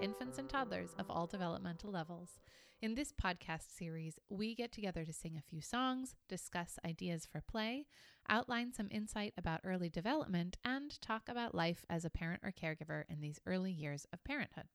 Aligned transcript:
infants 0.00 0.38
and 0.38 0.48
toddlers 0.48 0.94
of 0.98 1.10
all 1.10 1.26
developmental 1.26 1.90
levels. 1.90 2.38
In 2.80 2.94
this 2.94 3.12
podcast 3.12 3.76
series, 3.76 4.18
we 4.28 4.54
get 4.54 4.72
together 4.72 5.04
to 5.04 5.12
sing 5.12 5.36
a 5.36 5.48
few 5.48 5.60
songs, 5.60 6.16
discuss 6.28 6.78
ideas 6.84 7.26
for 7.26 7.40
play, 7.40 7.86
outline 8.28 8.72
some 8.72 8.88
insight 8.90 9.34
about 9.36 9.60
early 9.64 9.88
development, 9.88 10.56
and 10.64 11.00
talk 11.00 11.28
about 11.28 11.54
life 11.54 11.84
as 11.88 12.04
a 12.04 12.10
parent 12.10 12.40
or 12.42 12.52
caregiver 12.52 13.04
in 13.08 13.20
these 13.20 13.40
early 13.46 13.70
years 13.70 14.06
of 14.12 14.24
parenthood. 14.24 14.66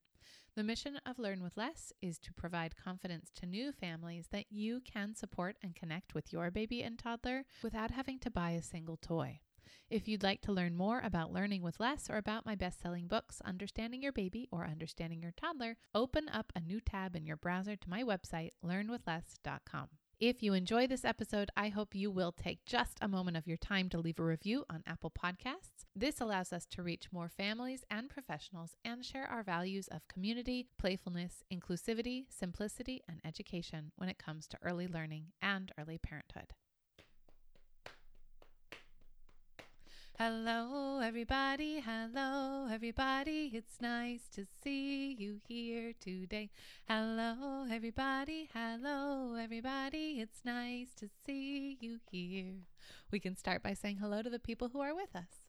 The 0.56 0.64
mission 0.64 1.00
of 1.06 1.20
Learn 1.20 1.44
with 1.44 1.58
Less 1.58 1.94
is 2.02 2.18
to 2.20 2.34
provide 2.34 2.78
confidence 2.78 3.30
to 3.36 3.46
new 3.46 3.72
families 3.72 4.28
that 4.32 4.46
you 4.50 4.82
can 4.82 5.14
support 5.14 5.58
and 5.62 5.76
connect 5.76 6.14
with 6.16 6.34
your 6.34 6.50
baby 6.50 6.82
and 6.82 6.98
toddler 6.98 7.46
without 7.62 7.92
having 7.92 8.20
to 8.20 8.32
buy 8.32 8.52
a 8.52 8.62
single 8.62 8.98
toy. 8.98 9.42
If 9.90 10.08
you'd 10.08 10.24
like 10.24 10.42
to 10.42 10.52
learn 10.52 10.76
more 10.76 11.02
about 11.04 11.32
learning 11.32 11.62
with 11.62 11.80
less 11.80 12.10
or 12.10 12.18
about 12.18 12.46
my 12.46 12.56
best 12.56 12.82
selling 12.82 13.08
books, 13.08 13.42
Understanding 13.46 14.02
Your 14.02 14.12
Baby 14.12 14.48
or 14.52 14.66
Understanding 14.66 15.22
Your 15.22 15.32
Toddler, 15.32 15.78
open 15.96 16.30
up 16.30 16.52
a 16.56 16.60
new 16.60 16.80
tab 16.82 17.16
in 17.16 17.26
your 17.26 17.38
browser 17.38 17.76
to 17.76 17.90
my 17.90 18.04
website, 18.04 18.52
learnwithless.com. 18.66 19.90
If 20.20 20.42
you 20.42 20.54
enjoy 20.54 20.88
this 20.88 21.06
episode, 21.06 21.52
I 21.56 21.70
hope 21.70 21.94
you 21.94 22.10
will 22.10 22.32
take 22.32 22.66
just 22.66 22.98
a 23.02 23.08
moment 23.08 23.38
of 23.38 23.46
your 23.46 23.58
time 23.58 23.88
to 23.90 24.00
leave 24.00 24.18
a 24.18 24.24
review 24.24 24.66
on 24.68 24.82
Apple 24.88 25.12
Podcasts. 25.12 25.86
This 25.96 26.20
allows 26.20 26.52
us 26.52 26.66
to 26.72 26.82
reach 26.82 27.12
more 27.12 27.30
families 27.30 27.84
and 27.92 28.10
professionals 28.10 28.76
and 28.84 29.06
share 29.06 29.28
our 29.28 29.44
values 29.44 29.88
of 29.90 30.08
community, 30.08 30.66
playfulness, 30.80 31.44
inclusivity, 31.54 32.26
simplicity, 32.30 33.04
and 33.08 33.22
education 33.24 33.92
when 33.96 34.10
it 34.10 34.18
comes 34.18 34.48
to 34.48 34.58
early 34.64 34.88
learning 34.88 35.28
and 35.40 35.72
early 35.78 36.00
parenthood. 36.00 36.54
Hello, 40.20 41.00
everybody. 41.00 41.80
Hello, 41.80 42.68
everybody. 42.72 43.52
It's 43.54 43.80
nice 43.80 44.28
to 44.34 44.48
see 44.64 45.14
you 45.14 45.42
here 45.48 45.94
today. 46.00 46.50
Hello, 46.90 47.68
everybody. 47.72 48.50
Hello, 48.52 49.36
everybody. 49.36 50.20
It's 50.20 50.40
nice 50.44 50.96
to 50.96 51.08
see 51.24 51.78
you 51.80 52.00
here. 52.10 52.66
We 53.12 53.20
can 53.20 53.38
start 53.38 53.62
by 53.62 53.76
saying 53.76 53.98
hello 53.98 54.24
to 54.24 54.30
the 54.32 54.40
people 54.40 54.70
who 54.70 54.80
are 54.82 54.96
with 54.96 55.16
us. 55.16 55.46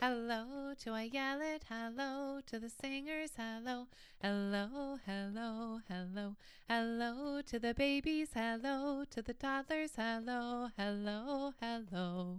Hello 0.00 0.74
to 0.80 0.90
I 0.90 1.02
yell 1.02 1.40
it, 1.40 1.66
hello 1.68 2.40
to 2.46 2.58
the 2.58 2.70
singers, 2.70 3.30
hello, 3.36 3.86
hello, 4.20 4.98
hello, 5.06 5.80
hello, 5.88 6.34
hello 6.68 7.40
to 7.42 7.58
the 7.60 7.72
babies, 7.72 8.30
hello 8.34 9.04
to 9.10 9.22
the 9.22 9.34
toddlers, 9.34 9.92
hello, 9.94 10.70
hello, 10.76 11.54
hello. 11.60 12.38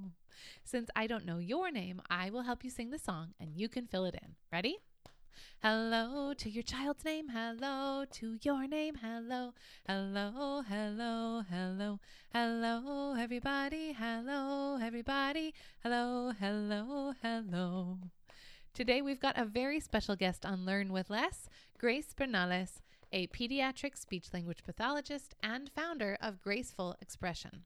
Since 0.64 0.90
I 0.96 1.08
don't 1.08 1.26
know 1.26 1.38
your 1.38 1.72
name, 1.72 2.02
I 2.10 2.30
will 2.30 2.44
help 2.44 2.64
you 2.64 2.70
sing 2.70 2.90
the 2.90 3.00
song 3.00 3.34
and 3.40 3.56
you 3.56 3.70
can 3.70 3.88
fill 3.88 4.06
it 4.06 4.16
in. 4.16 4.36
Ready? 4.52 4.78
Hello 5.62 6.34
to 6.34 6.50
your 6.50 6.64
child's 6.64 7.06
name. 7.06 7.30
Hello 7.30 8.04
to 8.12 8.38
your 8.42 8.68
name. 8.68 8.96
Hello, 8.96 9.54
hello, 9.88 10.62
hello, 10.68 11.44
hello, 11.50 12.00
hello, 12.34 13.16
everybody. 13.18 13.94
Hello, 13.94 14.78
everybody. 14.82 15.54
Hello, 15.82 16.34
hello, 16.38 17.14
hello. 17.22 18.00
Today 18.74 19.02
we've 19.02 19.20
got 19.20 19.38
a 19.38 19.46
very 19.46 19.80
special 19.80 20.16
guest 20.16 20.46
on 20.46 20.66
Learn 20.66 20.92
with 20.92 21.10
Less, 21.10 21.48
Grace 21.78 22.14
Bernales, 22.14 22.82
a 23.12 23.28
pediatric 23.28 23.98
speech 23.98 24.34
language 24.34 24.64
pathologist 24.66 25.36
and 25.42 25.70
founder 25.70 26.18
of 26.20 26.42
Graceful 26.42 26.96
Expression. 27.00 27.64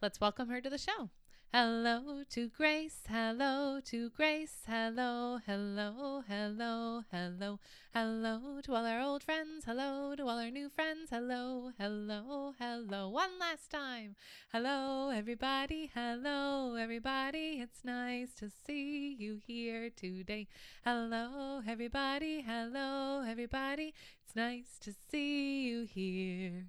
Let's 0.00 0.20
welcome 0.20 0.50
her 0.50 0.60
to 0.60 0.70
the 0.70 0.78
show. 0.78 1.10
Hello 1.52 2.22
to 2.30 2.46
Grace, 2.46 3.00
hello 3.08 3.80
to 3.86 4.10
Grace, 4.10 4.62
hello, 4.68 5.40
hello, 5.44 6.22
hello, 6.28 7.02
hello, 7.10 7.58
hello 7.92 8.60
to 8.62 8.72
all 8.72 8.86
our 8.86 9.00
old 9.00 9.24
friends, 9.24 9.64
hello 9.64 10.14
to 10.14 10.22
all 10.22 10.38
our 10.38 10.48
new 10.48 10.68
friends, 10.68 11.10
hello, 11.10 11.72
hello, 11.76 12.54
hello. 12.56 13.08
One 13.08 13.36
last 13.40 13.68
time. 13.68 14.14
Hello, 14.52 15.10
everybody, 15.10 15.90
hello, 15.92 16.76
everybody. 16.76 17.58
It's 17.60 17.84
nice 17.84 18.32
to 18.34 18.48
see 18.48 19.16
you 19.18 19.40
here 19.44 19.90
today. 19.90 20.46
Hello, 20.84 21.62
everybody, 21.66 22.42
hello, 22.42 23.24
everybody. 23.26 23.92
It's 24.24 24.36
nice 24.36 24.78
to 24.82 24.92
see 25.10 25.62
you 25.62 25.82
here. 25.82 26.66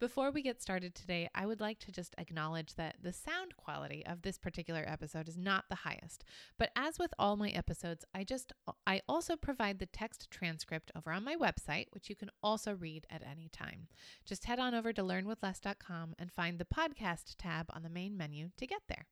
Before 0.00 0.30
we 0.30 0.40
get 0.40 0.62
started 0.62 0.94
today, 0.94 1.28
I 1.34 1.44
would 1.44 1.60
like 1.60 1.78
to 1.80 1.92
just 1.92 2.14
acknowledge 2.16 2.74
that 2.76 2.96
the 3.02 3.12
sound 3.12 3.58
quality 3.58 4.02
of 4.06 4.22
this 4.22 4.38
particular 4.38 4.82
episode 4.86 5.28
is 5.28 5.36
not 5.36 5.66
the 5.68 5.74
highest. 5.74 6.24
But 6.58 6.70
as 6.74 6.98
with 6.98 7.12
all 7.18 7.36
my 7.36 7.50
episodes, 7.50 8.06
I 8.14 8.24
just 8.24 8.54
I 8.86 9.02
also 9.06 9.36
provide 9.36 9.78
the 9.78 9.84
text 9.84 10.30
transcript 10.30 10.90
over 10.96 11.12
on 11.12 11.22
my 11.22 11.36
website, 11.36 11.88
which 11.90 12.08
you 12.08 12.16
can 12.16 12.30
also 12.42 12.74
read 12.74 13.06
at 13.10 13.22
any 13.30 13.50
time. 13.50 13.88
Just 14.24 14.46
head 14.46 14.58
on 14.58 14.74
over 14.74 14.94
to 14.94 15.02
learnwithless.com 15.02 16.14
and 16.18 16.32
find 16.32 16.58
the 16.58 16.64
podcast 16.64 17.34
tab 17.38 17.66
on 17.74 17.82
the 17.82 17.90
main 17.90 18.16
menu 18.16 18.52
to 18.56 18.66
get 18.66 18.80
there. 18.88 19.04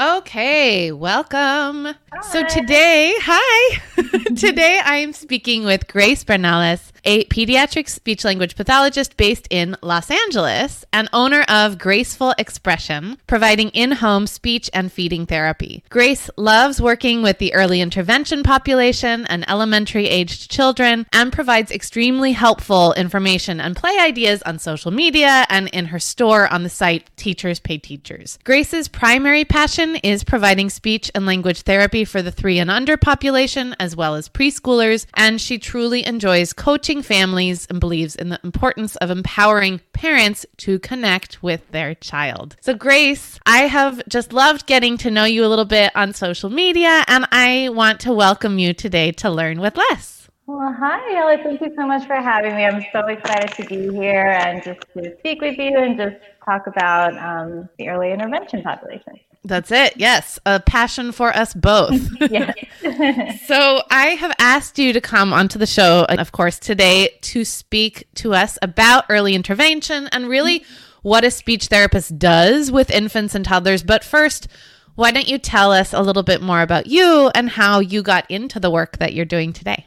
Okay, 0.00 0.90
welcome. 0.90 1.84
Hi. 1.84 2.20
So 2.22 2.42
today, 2.46 3.14
hi. 3.20 3.82
today 4.36 4.80
I 4.82 4.96
am 4.96 5.12
speaking 5.12 5.64
with 5.66 5.86
Grace 5.86 6.24
Bernales, 6.24 6.92
a 7.04 7.24
pediatric 7.24 7.90
speech 7.90 8.24
language 8.24 8.56
pathologist 8.56 9.18
based 9.18 9.46
in 9.50 9.76
Los 9.82 10.10
Angeles 10.10 10.86
and 10.94 11.10
owner 11.12 11.42
of 11.42 11.76
Graceful 11.76 12.32
Expression, 12.38 13.18
providing 13.26 13.68
in-home 13.70 14.26
speech 14.26 14.70
and 14.72 14.90
feeding 14.90 15.26
therapy. 15.26 15.84
Grace 15.90 16.30
loves 16.38 16.80
working 16.80 17.20
with 17.22 17.36
the 17.36 17.52
early 17.52 17.82
intervention 17.82 18.42
population 18.42 19.26
and 19.26 19.46
elementary 19.46 20.06
aged 20.06 20.50
children 20.50 21.06
and 21.12 21.34
provides 21.34 21.70
extremely 21.70 22.32
helpful 22.32 22.94
information 22.94 23.60
and 23.60 23.76
play 23.76 23.98
ideas 24.00 24.42
on 24.44 24.58
social 24.58 24.90
media 24.90 25.44
and 25.50 25.68
in 25.68 25.86
her 25.86 25.98
store 25.98 26.50
on 26.50 26.62
the 26.62 26.70
site 26.70 27.14
Teachers 27.16 27.60
Pay 27.60 27.76
Teachers. 27.76 28.38
Grace's 28.44 28.88
primary 28.88 29.44
passion 29.44 29.81
is 29.82 30.24
providing 30.24 30.70
speech 30.70 31.10
and 31.14 31.26
language 31.26 31.62
therapy 31.62 32.04
for 32.04 32.22
the 32.22 32.30
three 32.30 32.58
and 32.58 32.70
under 32.70 32.96
population 32.96 33.74
as 33.80 33.96
well 33.96 34.14
as 34.14 34.28
preschoolers, 34.28 35.06
and 35.14 35.40
she 35.40 35.58
truly 35.58 36.06
enjoys 36.06 36.52
coaching 36.52 37.02
families 37.02 37.66
and 37.66 37.80
believes 37.80 38.14
in 38.14 38.28
the 38.28 38.40
importance 38.44 38.94
of 38.96 39.10
empowering 39.10 39.80
parents 39.92 40.46
to 40.58 40.78
connect 40.78 41.42
with 41.42 41.68
their 41.72 41.94
child. 41.96 42.56
So, 42.60 42.74
Grace, 42.74 43.40
I 43.44 43.62
have 43.62 44.00
just 44.08 44.32
loved 44.32 44.66
getting 44.66 44.96
to 44.98 45.10
know 45.10 45.24
you 45.24 45.44
a 45.44 45.48
little 45.48 45.64
bit 45.64 45.90
on 45.96 46.14
social 46.14 46.48
media, 46.48 47.04
and 47.08 47.26
I 47.32 47.68
want 47.70 48.00
to 48.00 48.12
welcome 48.12 48.58
you 48.58 48.74
today 48.74 49.10
to 49.12 49.30
Learn 49.30 49.60
with 49.60 49.76
Less. 49.76 50.21
Well, 50.46 50.72
hi, 50.72 51.16
Ella. 51.16 51.38
Thank 51.42 51.60
you 51.60 51.72
so 51.76 51.86
much 51.86 52.06
for 52.06 52.16
having 52.16 52.56
me. 52.56 52.64
I'm 52.64 52.84
so 52.92 53.06
excited 53.06 53.52
to 53.52 53.64
be 53.64 53.96
here 53.96 54.26
and 54.26 54.62
just 54.62 54.80
to 54.94 55.16
speak 55.18 55.40
with 55.40 55.56
you 55.56 55.76
and 55.78 55.96
just 55.96 56.16
talk 56.44 56.66
about 56.66 57.16
um, 57.16 57.68
the 57.78 57.88
early 57.88 58.10
intervention 58.10 58.62
population. 58.62 59.20
That's 59.44 59.70
it. 59.70 59.94
Yes. 59.96 60.40
A 60.44 60.58
passion 60.58 61.12
for 61.12 61.34
us 61.34 61.54
both. 61.54 61.94
so 63.46 63.82
I 63.90 64.16
have 64.18 64.34
asked 64.38 64.78
you 64.78 64.92
to 64.92 65.00
come 65.00 65.32
onto 65.32 65.58
the 65.58 65.66
show, 65.66 66.06
of 66.08 66.32
course, 66.32 66.58
today 66.58 67.10
to 67.22 67.44
speak 67.44 68.08
to 68.16 68.34
us 68.34 68.58
about 68.62 69.04
early 69.08 69.34
intervention 69.34 70.08
and 70.08 70.28
really 70.28 70.64
what 71.02 71.24
a 71.24 71.30
speech 71.30 71.66
therapist 71.66 72.18
does 72.18 72.70
with 72.70 72.90
infants 72.90 73.34
and 73.36 73.44
toddlers. 73.44 73.84
But 73.84 74.02
first, 74.02 74.48
why 74.96 75.12
don't 75.12 75.28
you 75.28 75.38
tell 75.38 75.72
us 75.72 75.92
a 75.92 76.02
little 76.02 76.22
bit 76.24 76.42
more 76.42 76.62
about 76.62 76.86
you 76.86 77.30
and 77.34 77.50
how 77.50 77.78
you 77.78 78.02
got 78.02 78.28
into 78.30 78.58
the 78.58 78.70
work 78.70 78.98
that 78.98 79.14
you're 79.14 79.24
doing 79.24 79.52
today? 79.52 79.86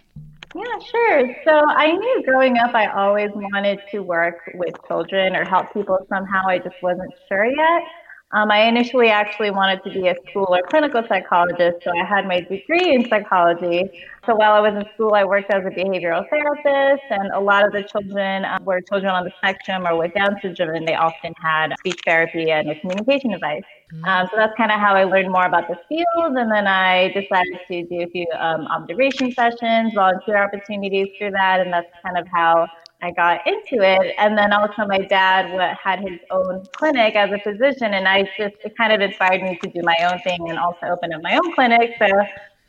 Yeah, 0.56 0.80
sure. 0.90 1.36
So 1.46 1.52
I 1.52 1.92
knew 1.92 2.24
growing 2.26 2.58
up 2.58 2.74
I 2.76 2.88
always 2.88 3.30
wanted 3.34 3.80
to 3.92 4.00
work 4.00 4.38
with 4.56 4.74
children 4.88 5.36
or 5.36 5.44
help 5.44 5.74
people 5.74 6.00
somehow. 6.10 6.48
I 6.48 6.60
just 6.60 6.78
wasn't 6.82 7.14
sure 7.28 7.46
yet. 7.46 7.84
Um, 8.32 8.52
I 8.52 8.64
initially 8.68 9.10
actually 9.10 9.52
wanted 9.52 9.84
to 9.84 9.92
be 9.92 10.08
a 10.08 10.16
school 10.30 10.48
or 10.50 10.62
clinical 10.70 11.04
psychologist, 11.10 11.84
so 11.84 11.92
I 11.92 12.06
had 12.06 12.26
my 12.28 12.42
degree 12.42 12.94
in 12.96 13.08
psychology. 13.10 13.84
So 14.26 14.36
while 14.36 14.54
I 14.54 14.62
was 14.62 14.76
in 14.76 14.86
school, 14.94 15.14
I 15.14 15.26
worked 15.26 15.52
as 15.52 15.64
a 15.66 15.72
behavioral 15.72 16.26
therapist, 16.30 17.04
and 17.12 17.32
a 17.34 17.40
lot 17.42 17.66
of 17.66 17.74
the 17.74 17.84
children 17.84 18.46
um, 18.46 18.66
were 18.66 18.82
children 18.82 19.14
on 19.14 19.26
the 19.26 19.32
spectrum 19.38 19.86
or 19.88 19.98
with 19.98 20.14
Down 20.14 20.38
syndrome, 20.42 20.76
and 20.76 20.88
they 20.88 20.96
often 20.96 21.34
had 21.42 21.74
speech 21.80 22.00
therapy 22.06 22.52
and 22.52 22.70
a 22.72 22.76
communication 22.80 23.32
device. 23.32 23.64
Mm-hmm. 23.94 24.06
Um, 24.06 24.28
so 24.32 24.38
that's 24.38 24.56
kind 24.58 24.72
of 24.72 24.80
how 24.80 24.96
I 24.96 25.04
learned 25.04 25.32
more 25.32 25.46
about 25.46 25.68
the 25.68 25.78
field, 25.88 26.38
and 26.38 26.52
then 26.52 26.68
I 26.68 27.10
decided 27.10 27.60
to 27.68 27.84
do 27.84 28.02
a 28.02 28.08
few 28.08 28.28
um, 28.38 28.66
observation 28.68 29.32
sessions, 29.32 29.94
volunteer 29.94 30.44
opportunities 30.44 31.10
through 31.18 31.32
that, 31.32 31.62
and 31.62 31.72
that's 31.72 31.92
kind 32.04 32.18
of 32.18 32.28
how 32.34 32.68
I 33.02 33.12
got 33.12 33.46
into 33.46 33.84
it. 33.84 34.16
And 34.18 34.38
then 34.38 34.52
also 34.54 34.86
my 34.88 35.00
dad 35.00 35.78
had 35.82 36.00
his 36.00 36.20
own 36.32 36.66
clinic 36.72 37.16
as 37.16 37.32
a 37.32 37.40
physician, 37.40 37.94
and 37.94 38.08
I 38.08 38.24
just 38.38 38.56
it 38.64 38.76
kind 38.76 38.92
of 38.92 39.02
inspired 39.02 39.44
me 39.44 39.60
to 39.62 39.70
do 39.70 39.82
my 39.84 39.96
own 40.10 40.20
thing 40.22 40.50
and 40.50 40.58
also 40.58 40.88
open 40.88 41.14
up 41.14 41.22
my 41.22 41.36
own 41.36 41.54
clinic. 41.54 41.96
So 42.00 42.08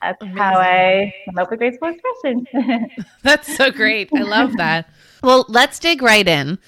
that's 0.03 0.21
Amazing. 0.21 0.37
how 0.37 0.59
I 0.59 1.15
came 1.25 1.39
up 1.39 1.51
with 1.51 1.59
graceful 1.59 1.89
expression. 1.89 2.47
that's 3.23 3.57
so 3.57 3.71
great. 3.71 4.11
I 4.15 4.23
love 4.23 4.53
that. 4.59 4.89
Well, 5.23 5.47
let's 5.49 5.79
dig 5.79 6.03
right 6.03 6.27
in. 6.27 6.59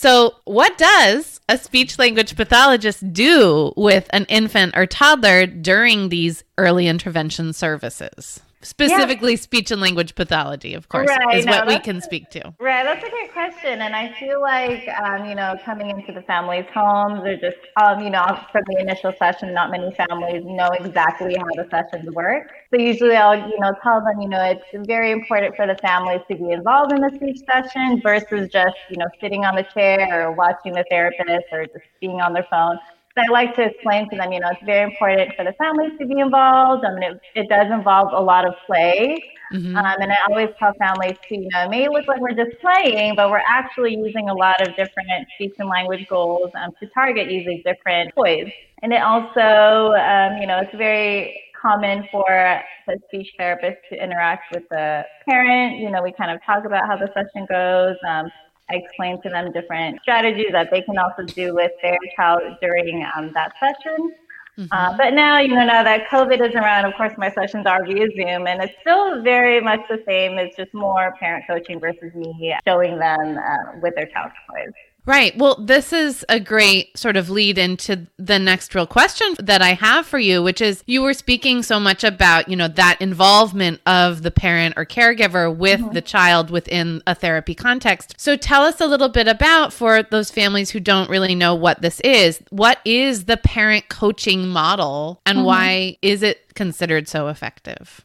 So, 0.00 0.36
what 0.46 0.78
does 0.78 1.42
a 1.46 1.58
speech 1.58 1.98
language 1.98 2.34
pathologist 2.34 3.12
do 3.12 3.74
with 3.76 4.08
an 4.14 4.24
infant 4.30 4.74
or 4.74 4.86
toddler 4.86 5.44
during 5.44 6.08
these 6.08 6.42
early 6.56 6.86
intervention 6.86 7.52
services? 7.52 8.40
Specifically 8.62 9.32
yeah. 9.32 9.38
speech 9.38 9.70
and 9.70 9.80
language 9.80 10.14
pathology, 10.14 10.74
of 10.74 10.88
course, 10.88 11.08
right, 11.08 11.38
is 11.38 11.46
no, 11.46 11.52
what 11.52 11.66
we 11.66 11.78
can 11.78 12.00
speak 12.00 12.30
to. 12.30 12.54
Right, 12.60 12.84
that's 12.84 13.04
a 13.04 13.10
great 13.10 13.32
question, 13.32 13.80
and 13.80 13.94
I 13.94 14.12
feel 14.18 14.40
like 14.40 14.88
um, 15.02 15.24
you 15.24 15.34
know 15.34 15.56
coming 15.64 15.90
into 15.90 16.12
the 16.12 16.22
family's 16.22 16.66
homes 16.72 17.20
or 17.20 17.36
just 17.36 17.58
um, 17.82 18.02
you 18.02 18.10
know 18.10 18.24
from 18.52 18.64
the 18.68 18.80
initial 18.80 19.12
session, 19.18 19.54
not 19.54 19.70
many 19.70 19.92
families 19.94 20.42
know 20.44 20.68
exactly 20.78 21.36
how 21.36 21.46
the 21.54 21.68
sessions 21.70 22.08
work. 22.14 22.50
So 22.70 22.80
usually 22.80 23.16
I'll 23.16 23.36
you 23.36 23.58
know 23.58 23.72
tell 23.82 24.00
them 24.04 24.20
you 24.20 24.28
know 24.28 24.42
it's 24.42 24.86
very 24.86 25.10
important 25.10 25.56
for 25.56 25.66
the 25.66 25.76
families 25.76 26.20
to 26.28 26.36
be 26.36 26.50
involved 26.50 26.92
in 26.92 27.00
the 27.00 27.10
speech 27.14 27.40
session 27.50 28.00
versus 28.02 28.50
just 28.50 28.76
you 28.90 28.96
know 28.98 29.06
sitting 29.20 29.44
on 29.44 29.56
the 29.56 29.64
chair 29.74 30.28
or 30.28 30.32
watching 30.32 30.72
the 30.72 30.84
therapist 30.90 31.46
or 31.52 31.66
just 31.66 31.84
being 32.00 32.20
on 32.20 32.32
their 32.32 32.46
phone. 32.50 32.78
I 33.16 33.30
like 33.30 33.56
to 33.56 33.62
explain 33.62 34.08
to 34.10 34.16
them, 34.16 34.32
you 34.32 34.40
know, 34.40 34.48
it's 34.50 34.64
very 34.64 34.92
important 34.92 35.34
for 35.36 35.44
the 35.44 35.52
families 35.54 35.92
to 35.98 36.06
be 36.06 36.20
involved. 36.20 36.84
I 36.84 36.94
mean, 36.94 37.02
it, 37.02 37.20
it 37.34 37.48
does 37.48 37.66
involve 37.70 38.12
a 38.12 38.20
lot 38.20 38.46
of 38.46 38.54
play. 38.66 39.22
Mm-hmm. 39.52 39.76
Um, 39.76 39.96
and 40.00 40.12
I 40.12 40.16
always 40.28 40.50
tell 40.60 40.72
families 40.74 41.16
to, 41.28 41.34
you 41.34 41.48
know, 41.52 41.64
it 41.64 41.70
may 41.70 41.88
look 41.88 42.06
like 42.06 42.20
we're 42.20 42.34
just 42.34 42.56
playing, 42.60 43.16
but 43.16 43.30
we're 43.30 43.42
actually 43.44 43.96
using 43.96 44.28
a 44.28 44.34
lot 44.34 44.60
of 44.62 44.76
different 44.76 45.26
speech 45.34 45.54
and 45.58 45.68
language 45.68 46.06
goals 46.08 46.50
um, 46.54 46.70
to 46.78 46.86
target 46.88 47.30
using 47.30 47.62
different 47.64 48.14
toys. 48.14 48.48
And 48.82 48.92
it 48.92 49.02
also, 49.02 49.92
um, 49.98 50.40
you 50.40 50.46
know, 50.46 50.60
it's 50.60 50.74
very 50.76 51.42
common 51.60 52.06
for 52.12 52.60
the 52.86 52.96
speech 53.08 53.28
therapist 53.36 53.78
to 53.90 54.02
interact 54.02 54.54
with 54.54 54.62
the 54.70 55.04
parent. 55.28 55.78
You 55.78 55.90
know, 55.90 56.02
we 56.02 56.12
kind 56.12 56.30
of 56.30 56.40
talk 56.44 56.64
about 56.64 56.86
how 56.86 56.96
the 56.96 57.08
session 57.08 57.46
goes. 57.48 57.96
Um, 58.08 58.30
I 58.70 58.76
explain 58.76 59.20
to 59.22 59.28
them 59.28 59.52
different 59.52 60.00
strategies 60.02 60.52
that 60.52 60.70
they 60.70 60.82
can 60.82 60.98
also 60.98 61.22
do 61.24 61.54
with 61.54 61.72
their 61.82 61.98
child 62.16 62.42
during 62.60 63.04
um, 63.16 63.32
that 63.34 63.52
session. 63.58 64.12
Mm-hmm. 64.58 64.66
Uh, 64.72 64.96
but 64.96 65.14
now, 65.14 65.38
you 65.38 65.48
know, 65.48 65.64
now 65.64 65.82
that 65.82 66.08
COVID 66.08 66.46
is 66.46 66.54
around, 66.54 66.84
of 66.84 66.94
course, 66.94 67.12
my 67.16 67.30
sessions 67.30 67.66
are 67.66 67.84
via 67.84 68.08
Zoom, 68.16 68.46
and 68.46 68.62
it's 68.62 68.74
still 68.80 69.22
very 69.22 69.60
much 69.60 69.80
the 69.88 70.02
same. 70.06 70.38
It's 70.38 70.56
just 70.56 70.74
more 70.74 71.14
parent 71.18 71.44
coaching 71.46 71.80
versus 71.80 72.14
me 72.14 72.54
showing 72.66 72.98
them 72.98 73.38
uh, 73.38 73.78
with 73.80 73.94
their 73.94 74.06
child's 74.06 74.34
toys. 74.50 74.72
Right. 75.06 75.36
Well, 75.36 75.56
this 75.56 75.92
is 75.92 76.24
a 76.28 76.38
great 76.38 76.96
sort 76.96 77.16
of 77.16 77.30
lead 77.30 77.58
into 77.58 78.06
the 78.18 78.38
next 78.38 78.74
real 78.74 78.86
question 78.86 79.34
that 79.38 79.62
I 79.62 79.72
have 79.74 80.06
for 80.06 80.18
you, 80.18 80.42
which 80.42 80.60
is 80.60 80.84
you 80.86 81.02
were 81.02 81.14
speaking 81.14 81.62
so 81.62 81.80
much 81.80 82.04
about, 82.04 82.48
you 82.48 82.56
know, 82.56 82.68
that 82.68 83.00
involvement 83.00 83.80
of 83.86 84.22
the 84.22 84.30
parent 84.30 84.74
or 84.76 84.84
caregiver 84.84 85.54
with 85.54 85.80
mm-hmm. 85.80 85.94
the 85.94 86.02
child 86.02 86.50
within 86.50 87.02
a 87.06 87.14
therapy 87.14 87.54
context. 87.54 88.14
So 88.18 88.36
tell 88.36 88.62
us 88.62 88.80
a 88.80 88.86
little 88.86 89.08
bit 89.08 89.26
about 89.26 89.72
for 89.72 90.02
those 90.02 90.30
families 90.30 90.70
who 90.70 90.80
don't 90.80 91.10
really 91.10 91.34
know 91.34 91.54
what 91.54 91.80
this 91.80 92.00
is, 92.00 92.40
what 92.50 92.78
is 92.84 93.24
the 93.24 93.36
parent 93.36 93.88
coaching 93.88 94.48
model 94.48 95.20
and 95.24 95.38
mm-hmm. 95.38 95.46
why 95.46 95.96
is 96.02 96.22
it 96.22 96.54
considered 96.54 97.08
so 97.08 97.28
effective? 97.28 98.04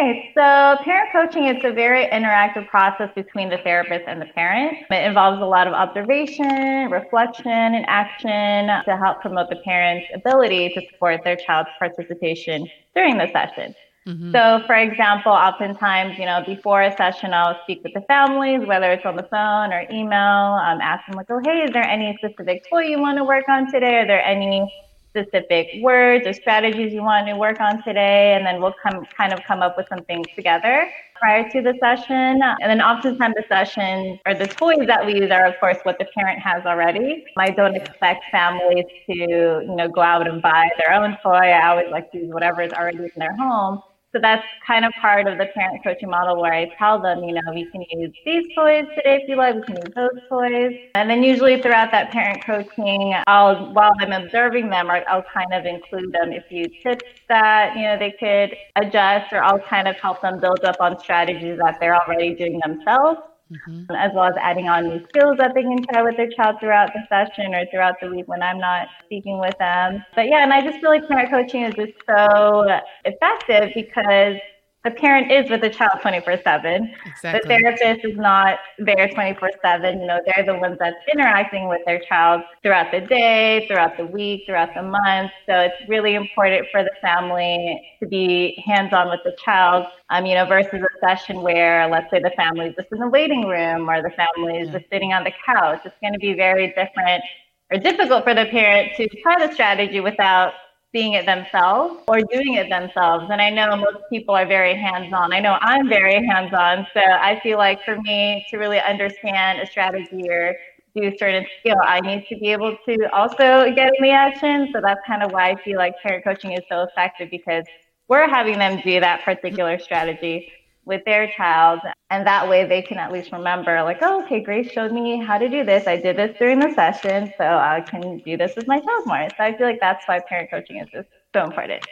Right. 0.00 0.30
So 0.34 0.82
parent 0.82 1.10
coaching 1.12 1.46
is 1.46 1.62
a 1.62 1.72
very 1.72 2.06
interactive 2.06 2.66
process 2.68 3.10
between 3.14 3.50
the 3.50 3.58
therapist 3.58 4.04
and 4.06 4.18
the 4.18 4.26
parent. 4.34 4.78
It 4.90 5.04
involves 5.04 5.42
a 5.42 5.44
lot 5.44 5.66
of 5.66 5.74
observation, 5.74 6.90
reflection, 6.90 7.50
and 7.50 7.84
action 7.86 8.66
to 8.86 8.96
help 8.96 9.20
promote 9.20 9.50
the 9.50 9.56
parent's 9.56 10.06
ability 10.14 10.70
to 10.70 10.80
support 10.90 11.20
their 11.22 11.36
child's 11.36 11.68
participation 11.78 12.66
during 12.94 13.18
the 13.18 13.28
session. 13.30 13.74
Mm-hmm. 14.06 14.32
So, 14.32 14.62
for 14.66 14.76
example, 14.76 15.32
oftentimes, 15.32 16.18
you 16.18 16.24
know, 16.24 16.42
before 16.46 16.80
a 16.80 16.96
session, 16.96 17.34
I'll 17.34 17.60
speak 17.64 17.84
with 17.84 17.92
the 17.92 18.00
families, 18.08 18.66
whether 18.66 18.90
it's 18.92 19.04
on 19.04 19.16
the 19.16 19.28
phone 19.30 19.70
or 19.70 19.84
email, 19.92 20.56
um, 20.64 20.80
ask 20.80 21.06
them 21.06 21.16
like, 21.16 21.26
oh, 21.28 21.42
hey, 21.44 21.64
is 21.64 21.72
there 21.72 21.84
any 21.84 22.16
specific 22.16 22.64
toy 22.70 22.84
you 22.84 22.98
want 22.98 23.18
to 23.18 23.24
work 23.24 23.44
on 23.50 23.70
today? 23.70 23.96
Are 23.96 24.06
there 24.06 24.24
any 24.24 24.72
specific 25.10 25.68
words 25.82 26.26
or 26.26 26.32
strategies 26.32 26.92
you 26.92 27.02
want 27.02 27.26
to 27.26 27.36
work 27.36 27.60
on 27.60 27.82
today, 27.82 28.34
and 28.34 28.46
then 28.46 28.60
we'll 28.60 28.74
come 28.82 29.04
kind 29.16 29.32
of 29.32 29.40
come 29.42 29.60
up 29.60 29.76
with 29.76 29.86
some 29.88 30.04
things 30.04 30.26
together 30.34 30.88
prior 31.20 31.48
to 31.50 31.60
the 31.60 31.74
session. 31.80 32.40
And 32.42 32.70
then 32.70 32.80
oftentimes 32.80 33.34
the 33.36 33.44
session 33.48 34.18
or 34.24 34.34
the 34.34 34.46
toys 34.46 34.86
that 34.86 35.04
we 35.04 35.16
use 35.16 35.30
are 35.30 35.46
of 35.46 35.54
course 35.60 35.76
what 35.82 35.98
the 35.98 36.06
parent 36.16 36.40
has 36.40 36.64
already. 36.64 37.24
I 37.36 37.50
don't 37.50 37.76
expect 37.76 38.24
families 38.30 38.86
to, 39.06 39.14
you 39.14 39.74
know, 39.76 39.88
go 39.88 40.00
out 40.00 40.26
and 40.26 40.40
buy 40.40 40.70
their 40.78 40.94
own 40.94 41.16
toy. 41.22 41.30
I 41.30 41.68
always 41.68 41.90
like 41.90 42.10
to 42.12 42.18
use 42.18 42.32
whatever 42.32 42.62
is 42.62 42.72
already 42.72 42.98
in 42.98 43.10
their 43.16 43.36
home. 43.36 43.82
So 44.12 44.18
that's 44.20 44.44
kind 44.66 44.84
of 44.84 44.92
part 45.00 45.28
of 45.28 45.38
the 45.38 45.46
parent 45.54 45.84
coaching 45.84 46.10
model 46.10 46.40
where 46.40 46.52
I 46.52 46.68
tell 46.76 47.00
them, 47.00 47.22
you 47.22 47.32
know, 47.32 47.42
we 47.54 47.70
can 47.70 47.84
use 47.92 48.12
these 48.24 48.52
toys 48.56 48.84
today 48.96 49.20
if 49.22 49.28
you 49.28 49.36
like, 49.36 49.54
we 49.54 49.62
can 49.62 49.76
use 49.76 49.94
those 49.94 50.20
toys. 50.28 50.72
And 50.96 51.08
then 51.08 51.22
usually 51.22 51.62
throughout 51.62 51.92
that 51.92 52.10
parent 52.10 52.42
coaching, 52.44 53.14
I'll, 53.28 53.72
while 53.72 53.92
I'm 54.00 54.10
observing 54.10 54.68
them, 54.68 54.90
I'll 54.90 55.24
kind 55.32 55.52
of 55.52 55.64
include 55.64 56.12
them 56.12 56.32
a 56.32 56.42
few 56.48 56.66
tips 56.82 57.04
that, 57.28 57.76
you 57.76 57.82
know, 57.82 57.96
they 57.96 58.12
could 58.18 58.56
adjust 58.74 59.32
or 59.32 59.44
I'll 59.44 59.60
kind 59.60 59.86
of 59.86 59.94
help 60.00 60.22
them 60.22 60.40
build 60.40 60.64
up 60.64 60.76
on 60.80 60.98
strategies 60.98 61.58
that 61.58 61.76
they're 61.78 61.96
already 61.96 62.34
doing 62.34 62.60
themselves 62.64 63.20
mm-hmm. 63.50 63.94
as 63.94 64.10
well 64.14 64.24
as 64.24 64.34
adding 64.40 64.68
on 64.68 64.88
new 64.88 65.04
skills 65.08 65.36
that 65.38 65.54
they 65.54 65.62
can 65.62 65.82
try 65.90 66.02
with 66.02 66.16
their 66.16 66.30
child 66.30 66.56
throughout 66.60 66.90
the 66.94 67.00
session 67.08 67.54
or 67.54 67.66
throughout 67.70 67.96
the 68.00 68.08
week 68.08 68.28
when 68.28 68.42
I'm 68.42 68.58
not 68.58 68.88
speaking 69.04 69.38
with 69.38 69.56
them. 69.58 70.04
But 70.14 70.28
yeah, 70.28 70.42
and 70.42 70.52
I 70.52 70.62
just 70.62 70.80
feel 70.80 70.90
like 70.90 71.06
parent 71.08 71.30
coaching 71.30 71.64
is 71.64 71.74
just 71.74 71.92
so 72.08 72.80
effective 73.04 73.70
because 73.74 74.36
the 74.82 74.90
parent 74.90 75.30
is 75.30 75.50
with 75.50 75.60
the 75.60 75.68
child 75.68 76.00
24 76.00 76.38
7. 76.42 76.94
The 77.22 77.40
therapist 77.46 78.04
is 78.04 78.16
not 78.16 78.58
there 78.78 79.08
24 79.08 79.50
7. 79.62 80.00
You 80.00 80.06
know, 80.06 80.20
they're 80.24 80.44
the 80.46 80.58
ones 80.58 80.78
that's 80.80 80.96
interacting 81.12 81.68
with 81.68 81.82
their 81.84 82.00
child 82.00 82.42
throughout 82.62 82.90
the 82.90 83.00
day, 83.00 83.66
throughout 83.66 83.98
the 83.98 84.06
week, 84.06 84.44
throughout 84.46 84.70
the 84.74 84.82
month. 84.82 85.32
So 85.44 85.60
it's 85.60 85.88
really 85.88 86.14
important 86.14 86.66
for 86.72 86.82
the 86.82 86.92
family 87.02 87.80
to 88.00 88.06
be 88.06 88.62
hands 88.64 88.94
on 88.94 89.10
with 89.10 89.20
the 89.22 89.36
child, 89.44 89.86
um, 90.08 90.24
you 90.24 90.34
know, 90.34 90.46
versus 90.46 90.80
a 90.80 91.06
session 91.06 91.42
where, 91.42 91.86
let's 91.88 92.10
say, 92.10 92.20
the 92.20 92.30
family 92.30 92.68
is 92.68 92.74
just 92.74 92.88
in 92.90 93.00
the 93.00 93.08
waiting 93.08 93.46
room 93.46 93.88
or 93.88 94.02
the 94.02 94.10
family 94.10 94.58
is 94.60 94.70
just 94.70 94.86
sitting 94.90 95.12
on 95.12 95.24
the 95.24 95.32
couch. 95.44 95.80
It's 95.84 95.94
going 96.00 96.14
to 96.14 96.18
be 96.18 96.32
very 96.32 96.68
different 96.68 97.22
or 97.70 97.78
difficult 97.78 98.24
for 98.24 98.34
the 98.34 98.46
parent 98.46 98.96
to 98.96 99.06
try 99.22 99.46
the 99.46 99.52
strategy 99.52 100.00
without 100.00 100.54
seeing 100.92 101.12
it 101.14 101.26
themselves 101.26 102.02
or 102.08 102.20
doing 102.32 102.54
it 102.54 102.68
themselves. 102.68 103.26
And 103.30 103.40
I 103.40 103.50
know 103.50 103.76
most 103.76 104.04
people 104.10 104.34
are 104.34 104.46
very 104.46 104.74
hands 104.74 105.12
on. 105.12 105.32
I 105.32 105.40
know 105.40 105.56
I'm 105.60 105.88
very 105.88 106.26
hands 106.26 106.52
on. 106.52 106.86
So 106.92 107.00
I 107.00 107.40
feel 107.42 107.58
like 107.58 107.84
for 107.84 108.00
me 108.00 108.44
to 108.50 108.56
really 108.56 108.80
understand 108.80 109.60
a 109.60 109.66
strategy 109.66 110.28
or 110.28 110.54
do 110.96 111.16
certain 111.18 111.46
skill, 111.60 111.76
I 111.84 112.00
need 112.00 112.26
to 112.28 112.36
be 112.38 112.48
able 112.48 112.76
to 112.88 113.14
also 113.14 113.72
get 113.74 113.92
in 113.96 114.02
the 114.02 114.10
action. 114.10 114.70
So 114.72 114.80
that's 114.82 115.00
kind 115.06 115.22
of 115.22 115.30
why 115.30 115.50
I 115.50 115.62
feel 115.62 115.78
like 115.78 115.94
parent 116.02 116.24
coaching 116.24 116.52
is 116.52 116.64
so 116.68 116.82
effective 116.82 117.30
because 117.30 117.64
we're 118.08 118.28
having 118.28 118.58
them 118.58 118.80
do 118.84 118.98
that 118.98 119.22
particular 119.24 119.78
strategy 119.78 120.52
with 120.90 121.04
their 121.06 121.30
child. 121.36 121.80
And 122.10 122.26
that 122.26 122.48
way 122.48 122.66
they 122.66 122.82
can 122.82 122.98
at 122.98 123.12
least 123.12 123.32
remember, 123.32 123.82
like, 123.84 123.98
oh, 124.02 124.22
okay, 124.24 124.40
Grace 124.40 124.70
showed 124.70 124.92
me 124.92 125.24
how 125.24 125.38
to 125.38 125.48
do 125.48 125.64
this. 125.64 125.86
I 125.86 125.96
did 125.96 126.16
this 126.16 126.36
during 126.36 126.58
the 126.58 126.74
session, 126.74 127.32
so 127.38 127.44
I 127.44 127.80
can 127.80 128.18
do 128.18 128.36
this 128.36 128.54
with 128.56 128.66
my 128.66 128.80
child 128.80 129.06
more. 129.06 129.28
So 129.38 129.44
I 129.44 129.56
feel 129.56 129.66
like 129.66 129.80
that's 129.80 130.06
why 130.06 130.20
parent 130.28 130.50
coaching 130.50 130.78
is 130.78 130.88
just 130.90 131.08
so 131.32 131.44
important. 131.44 131.86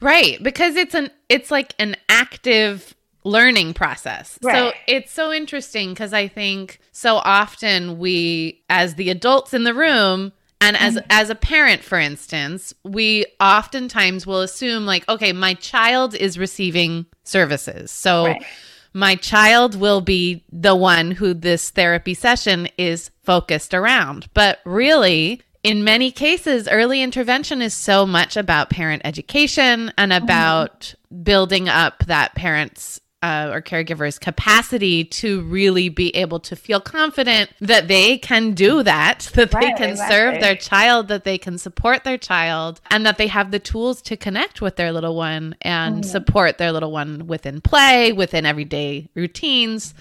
Right, 0.00 0.42
because 0.42 0.76
it's 0.76 0.94
an 0.94 1.10
it's 1.28 1.50
like 1.50 1.74
an 1.78 1.96
active 2.08 2.94
learning 3.24 3.74
process. 3.74 4.38
Right. 4.42 4.54
So 4.54 4.72
it's 4.86 5.12
so 5.12 5.32
interesting 5.32 5.90
because 5.90 6.14
I 6.14 6.28
think 6.28 6.78
so 6.92 7.16
often 7.16 7.98
we 7.98 8.62
as 8.70 8.94
the 8.94 9.10
adults 9.10 9.52
in 9.52 9.64
the 9.64 9.74
room 9.74 10.32
and 10.60 10.76
as 10.76 10.96
mm-hmm. 10.96 11.06
as 11.10 11.30
a 11.30 11.34
parent 11.34 11.82
for 11.82 11.98
instance, 11.98 12.74
we 12.84 13.26
oftentimes 13.40 14.26
will 14.26 14.40
assume 14.40 14.86
like 14.86 15.08
okay, 15.08 15.32
my 15.32 15.54
child 15.54 16.14
is 16.14 16.38
receiving 16.38 17.06
services. 17.24 17.90
So 17.90 18.26
right. 18.26 18.44
my 18.92 19.14
child 19.16 19.74
will 19.74 20.00
be 20.00 20.44
the 20.52 20.76
one 20.76 21.12
who 21.12 21.34
this 21.34 21.70
therapy 21.70 22.14
session 22.14 22.68
is 22.76 23.10
focused 23.22 23.72
around. 23.72 24.28
But 24.34 24.58
really, 24.64 25.42
in 25.62 25.84
many 25.84 26.10
cases, 26.10 26.68
early 26.68 27.02
intervention 27.02 27.60
is 27.62 27.74
so 27.74 28.06
much 28.06 28.36
about 28.36 28.70
parent 28.70 29.02
education 29.04 29.92
and 29.96 30.12
mm-hmm. 30.12 30.24
about 30.24 30.80
mm-hmm. 30.80 31.22
building 31.22 31.68
up 31.68 32.04
that 32.06 32.34
parent's 32.34 32.99
uh, 33.22 33.50
or 33.52 33.60
caregivers 33.60 34.18
capacity 34.18 35.04
to 35.04 35.42
really 35.42 35.88
be 35.88 36.14
able 36.16 36.40
to 36.40 36.56
feel 36.56 36.80
confident 36.80 37.50
that 37.60 37.88
they 37.88 38.18
can 38.18 38.54
do 38.54 38.82
that, 38.82 39.30
that 39.34 39.52
right, 39.52 39.62
they 39.62 39.72
can 39.72 39.90
exactly. 39.90 40.16
serve 40.16 40.40
their 40.40 40.56
child, 40.56 41.08
that 41.08 41.24
they 41.24 41.38
can 41.38 41.58
support 41.58 42.04
their 42.04 42.18
child, 42.18 42.80
and 42.90 43.04
that 43.04 43.18
they 43.18 43.26
have 43.26 43.50
the 43.50 43.58
tools 43.58 44.00
to 44.02 44.16
connect 44.16 44.60
with 44.60 44.76
their 44.76 44.92
little 44.92 45.14
one 45.14 45.54
and 45.62 45.96
mm-hmm. 45.96 46.10
support 46.10 46.58
their 46.58 46.72
little 46.72 46.92
one 46.92 47.26
within 47.26 47.60
play, 47.60 48.12
within 48.12 48.46
everyday 48.46 49.08
routines. 49.14 49.94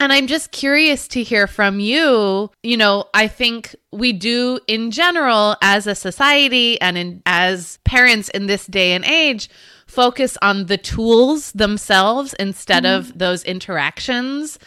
And 0.00 0.12
I'm 0.12 0.28
just 0.28 0.52
curious 0.52 1.08
to 1.08 1.22
hear 1.24 1.46
from 1.48 1.80
you. 1.80 2.50
You 2.62 2.76
know, 2.76 3.06
I 3.14 3.26
think 3.26 3.74
we 3.90 4.12
do 4.12 4.60
in 4.68 4.92
general 4.92 5.56
as 5.60 5.86
a 5.86 5.94
society 5.94 6.80
and 6.80 6.96
in, 6.96 7.22
as 7.26 7.78
parents 7.84 8.28
in 8.28 8.46
this 8.46 8.66
day 8.66 8.92
and 8.92 9.04
age 9.04 9.48
focus 9.88 10.38
on 10.42 10.66
the 10.66 10.78
tools 10.78 11.50
themselves 11.52 12.34
instead 12.34 12.84
mm-hmm. 12.84 13.10
of 13.10 13.18
those 13.18 13.42
interactions 13.42 14.58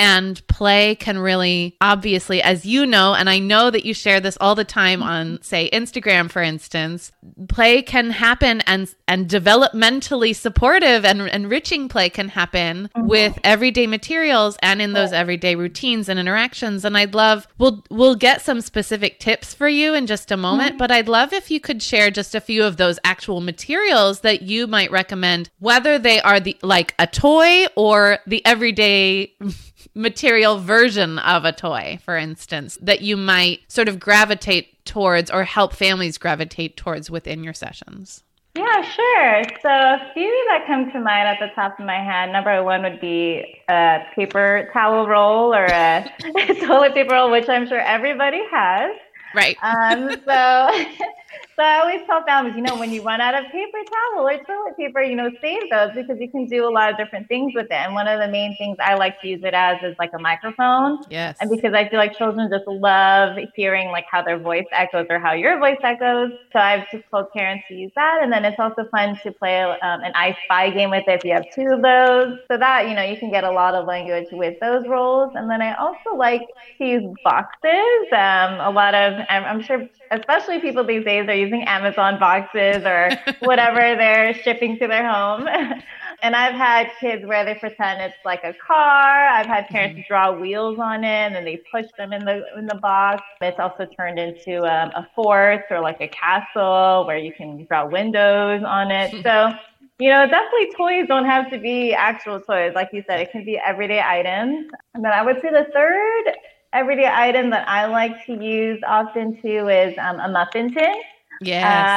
And 0.00 0.44
play 0.46 0.94
can 0.94 1.18
really, 1.18 1.76
obviously, 1.82 2.40
as 2.42 2.64
you 2.64 2.86
know, 2.86 3.12
and 3.12 3.28
I 3.28 3.38
know 3.38 3.70
that 3.70 3.84
you 3.84 3.92
share 3.92 4.18
this 4.18 4.38
all 4.40 4.54
the 4.54 4.64
time 4.64 5.02
on, 5.02 5.42
say, 5.42 5.68
Instagram, 5.74 6.30
for 6.30 6.40
instance, 6.40 7.12
play 7.50 7.82
can 7.82 8.08
happen 8.08 8.62
and 8.62 8.92
and 9.06 9.28
developmentally 9.28 10.34
supportive 10.34 11.04
and 11.04 11.20
enriching 11.28 11.88
play 11.88 12.08
can 12.08 12.28
happen 12.28 12.88
mm-hmm. 12.96 13.08
with 13.08 13.38
everyday 13.44 13.86
materials 13.86 14.56
and 14.62 14.80
in 14.80 14.94
those 14.94 15.12
everyday 15.12 15.54
routines 15.54 16.08
and 16.08 16.18
interactions. 16.18 16.86
And 16.86 16.96
I'd 16.96 17.14
love 17.14 17.46
we'll 17.58 17.84
we'll 17.90 18.14
get 18.14 18.40
some 18.40 18.62
specific 18.62 19.20
tips 19.20 19.52
for 19.52 19.68
you 19.68 19.92
in 19.92 20.06
just 20.06 20.30
a 20.30 20.36
moment, 20.38 20.70
mm-hmm. 20.70 20.78
but 20.78 20.90
I'd 20.90 21.08
love 21.08 21.34
if 21.34 21.50
you 21.50 21.60
could 21.60 21.82
share 21.82 22.10
just 22.10 22.34
a 22.34 22.40
few 22.40 22.64
of 22.64 22.78
those 22.78 22.98
actual 23.04 23.42
materials 23.42 24.20
that 24.20 24.40
you 24.40 24.66
might 24.66 24.90
recommend, 24.90 25.50
whether 25.58 25.98
they 25.98 26.22
are 26.22 26.40
the 26.40 26.56
like 26.62 26.94
a 26.98 27.06
toy 27.06 27.66
or 27.76 28.20
the 28.26 28.44
everyday 28.46 29.34
material 29.94 30.58
version 30.58 31.18
of 31.18 31.44
a 31.44 31.52
toy, 31.52 31.98
for 32.02 32.16
instance, 32.16 32.78
that 32.80 33.00
you 33.00 33.16
might 33.16 33.60
sort 33.68 33.88
of 33.88 33.98
gravitate 34.00 34.84
towards 34.84 35.30
or 35.30 35.44
help 35.44 35.72
families 35.72 36.18
gravitate 36.18 36.76
towards 36.76 37.10
within 37.10 37.44
your 37.44 37.54
sessions? 37.54 38.24
Yeah, 38.56 38.82
sure. 38.82 39.42
So 39.62 39.68
a 39.68 40.10
few 40.12 40.46
that 40.48 40.64
come 40.66 40.90
to 40.90 41.00
mind 41.00 41.28
at 41.28 41.38
the 41.38 41.54
top 41.54 41.78
of 41.78 41.86
my 41.86 42.02
head. 42.02 42.32
Number 42.32 42.62
one 42.64 42.82
would 42.82 43.00
be 43.00 43.62
a 43.68 44.00
paper 44.14 44.68
towel 44.72 45.06
roll 45.06 45.54
or 45.54 45.66
a 45.66 46.04
toilet 46.66 46.94
paper 46.94 47.14
roll, 47.14 47.30
which 47.30 47.48
I'm 47.48 47.68
sure 47.68 47.80
everybody 47.80 48.40
has. 48.50 48.92
Right. 49.34 49.56
Um, 49.62 50.10
so 50.26 50.70
So 51.56 51.62
I 51.62 51.80
always 51.80 52.00
tell 52.06 52.24
families, 52.24 52.56
you 52.56 52.62
know, 52.62 52.76
when 52.78 52.92
you 52.92 53.02
run 53.02 53.20
out 53.20 53.34
of 53.34 53.50
paper 53.52 53.78
towel 53.90 54.26
or 54.26 54.36
toilet 54.44 54.76
paper, 54.76 55.02
you 55.02 55.14
know, 55.14 55.30
save 55.40 55.68
those 55.70 55.90
because 55.94 56.18
you 56.18 56.30
can 56.30 56.46
do 56.46 56.66
a 56.66 56.70
lot 56.70 56.90
of 56.90 56.96
different 56.96 57.28
things 57.28 57.52
with 57.54 57.66
it. 57.66 57.72
And 57.72 57.94
one 57.94 58.08
of 58.08 58.18
the 58.18 58.28
main 58.28 58.56
things 58.56 58.76
I 58.80 58.94
like 58.94 59.20
to 59.20 59.28
use 59.28 59.42
it 59.44 59.54
as 59.54 59.78
is 59.82 59.96
like 59.98 60.10
a 60.14 60.18
microphone. 60.18 61.02
Yes. 61.10 61.36
And 61.40 61.50
because 61.50 61.74
I 61.74 61.88
feel 61.88 61.98
like 61.98 62.16
children 62.16 62.48
just 62.50 62.66
love 62.66 63.36
hearing 63.54 63.88
like 63.88 64.06
how 64.10 64.22
their 64.22 64.38
voice 64.38 64.66
echoes 64.72 65.06
or 65.10 65.18
how 65.18 65.32
your 65.32 65.58
voice 65.58 65.78
echoes. 65.82 66.32
So 66.52 66.58
I've 66.58 66.90
just 66.90 67.04
told 67.10 67.30
parents 67.32 67.64
to 67.68 67.74
use 67.74 67.92
that. 67.94 68.20
And 68.22 68.32
then 68.32 68.44
it's 68.44 68.58
also 68.58 68.84
fun 68.90 69.18
to 69.22 69.32
play 69.32 69.62
um, 69.62 69.78
an 69.82 70.12
I 70.14 70.36
Spy 70.44 70.70
game 70.70 70.90
with 70.90 71.04
it 71.06 71.12
if 71.12 71.24
you 71.24 71.32
have 71.32 71.44
two 71.54 71.68
of 71.72 71.82
those. 71.82 72.38
So 72.50 72.56
that, 72.56 72.88
you 72.88 72.94
know, 72.94 73.02
you 73.02 73.16
can 73.16 73.30
get 73.30 73.44
a 73.44 73.50
lot 73.50 73.74
of 73.74 73.86
language 73.86 74.28
with 74.32 74.58
those 74.60 74.86
roles. 74.88 75.32
And 75.34 75.50
then 75.50 75.60
I 75.60 75.74
also 75.74 76.16
like 76.16 76.42
to 76.78 76.84
use 76.86 77.14
boxes. 77.24 78.06
Um, 78.12 78.60
a 78.60 78.70
lot 78.74 78.94
of, 78.94 79.24
I'm, 79.28 79.44
I'm 79.44 79.62
sure, 79.62 79.88
especially 80.10 80.60
people 80.60 80.84
these 80.84 81.04
days 81.04 81.19
are 81.28 81.34
using 81.34 81.62
Amazon 81.64 82.18
boxes 82.18 82.84
or 82.84 83.10
whatever 83.40 83.80
they're 83.96 84.34
shipping 84.34 84.78
to 84.78 84.86
their 84.86 85.08
home. 85.08 85.46
and 86.22 86.36
I've 86.36 86.54
had 86.54 86.90
kids 87.00 87.24
where 87.26 87.44
they 87.44 87.54
pretend 87.54 88.00
it's 88.02 88.16
like 88.24 88.44
a 88.44 88.54
car. 88.54 89.28
I've 89.28 89.46
had 89.46 89.68
parents 89.68 89.98
mm-hmm. 90.00 90.08
draw 90.08 90.32
wheels 90.32 90.78
on 90.78 91.04
it 91.04 91.06
and 91.06 91.34
then 91.34 91.44
they 91.44 91.62
push 91.70 91.86
them 91.96 92.12
in 92.12 92.24
the 92.24 92.42
in 92.56 92.66
the 92.66 92.76
box. 92.76 93.22
It's 93.40 93.58
also 93.58 93.86
turned 93.96 94.18
into 94.18 94.58
um, 94.64 94.90
a 94.90 95.08
fort 95.14 95.64
or 95.70 95.80
like 95.80 96.00
a 96.00 96.08
castle 96.08 97.06
where 97.06 97.18
you 97.18 97.32
can 97.32 97.64
draw 97.66 97.86
windows 97.86 98.62
on 98.66 98.90
it. 98.90 99.24
So 99.30 99.50
you 99.98 100.08
know, 100.08 100.26
definitely 100.26 100.72
toys 100.74 101.06
don't 101.06 101.26
have 101.26 101.50
to 101.50 101.58
be 101.58 101.92
actual 101.92 102.40
toys. 102.40 102.72
Like 102.74 102.88
you 102.92 103.04
said, 103.06 103.20
it 103.20 103.30
can 103.32 103.44
be 103.44 103.58
everyday 103.58 104.00
items. 104.00 104.70
And 104.94 105.04
then 105.04 105.12
I 105.12 105.22
would 105.22 105.36
say 105.42 105.50
the 105.50 105.66
third 105.74 106.34
everyday 106.72 107.10
item 107.12 107.50
that 107.50 107.68
I 107.68 107.86
like 107.86 108.24
to 108.26 108.32
use 108.32 108.80
often 108.86 109.40
too 109.42 109.68
is 109.68 109.94
um, 109.98 110.20
a 110.20 110.28
muffin 110.28 110.72
tin. 110.72 111.00
Yes. 111.42 111.88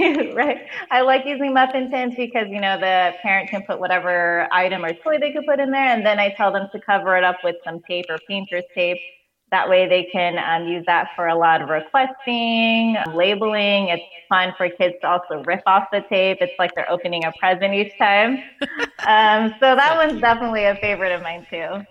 Uh, 0.00 0.32
right. 0.34 0.58
I 0.90 1.00
like 1.00 1.26
using 1.26 1.52
muffin 1.52 1.90
tins 1.90 2.14
because, 2.16 2.46
you 2.48 2.60
know, 2.60 2.78
the 2.78 3.14
parent 3.20 3.50
can 3.50 3.62
put 3.62 3.80
whatever 3.80 4.48
item 4.52 4.84
or 4.84 4.92
toy 4.94 5.18
they 5.18 5.32
could 5.32 5.44
put 5.44 5.58
in 5.58 5.72
there. 5.72 5.88
And 5.88 6.06
then 6.06 6.20
I 6.20 6.32
tell 6.36 6.52
them 6.52 6.68
to 6.72 6.80
cover 6.80 7.16
it 7.16 7.24
up 7.24 7.38
with 7.42 7.56
some 7.64 7.80
tape 7.88 8.06
or 8.08 8.18
painter's 8.28 8.64
tape. 8.74 8.98
That 9.50 9.68
way 9.68 9.88
they 9.88 10.08
can 10.12 10.38
um, 10.38 10.68
use 10.68 10.84
that 10.86 11.08
for 11.14 11.28
a 11.28 11.36
lot 11.36 11.62
of 11.62 11.68
requesting, 11.68 12.96
labeling. 13.12 13.88
It's 13.88 14.02
fun 14.28 14.52
for 14.56 14.68
kids 14.68 14.94
to 15.02 15.08
also 15.08 15.42
rip 15.44 15.62
off 15.66 15.84
the 15.92 16.04
tape. 16.08 16.38
It's 16.40 16.52
like 16.58 16.72
they're 16.74 16.90
opening 16.90 17.24
a 17.24 17.32
present 17.38 17.74
each 17.74 17.96
time. 17.98 18.42
um, 19.06 19.54
so 19.60 19.74
that 19.74 19.94
one's 19.96 20.20
definitely 20.20 20.64
a 20.64 20.76
favorite 20.76 21.12
of 21.12 21.22
mine 21.22 21.46
too. 21.50 21.84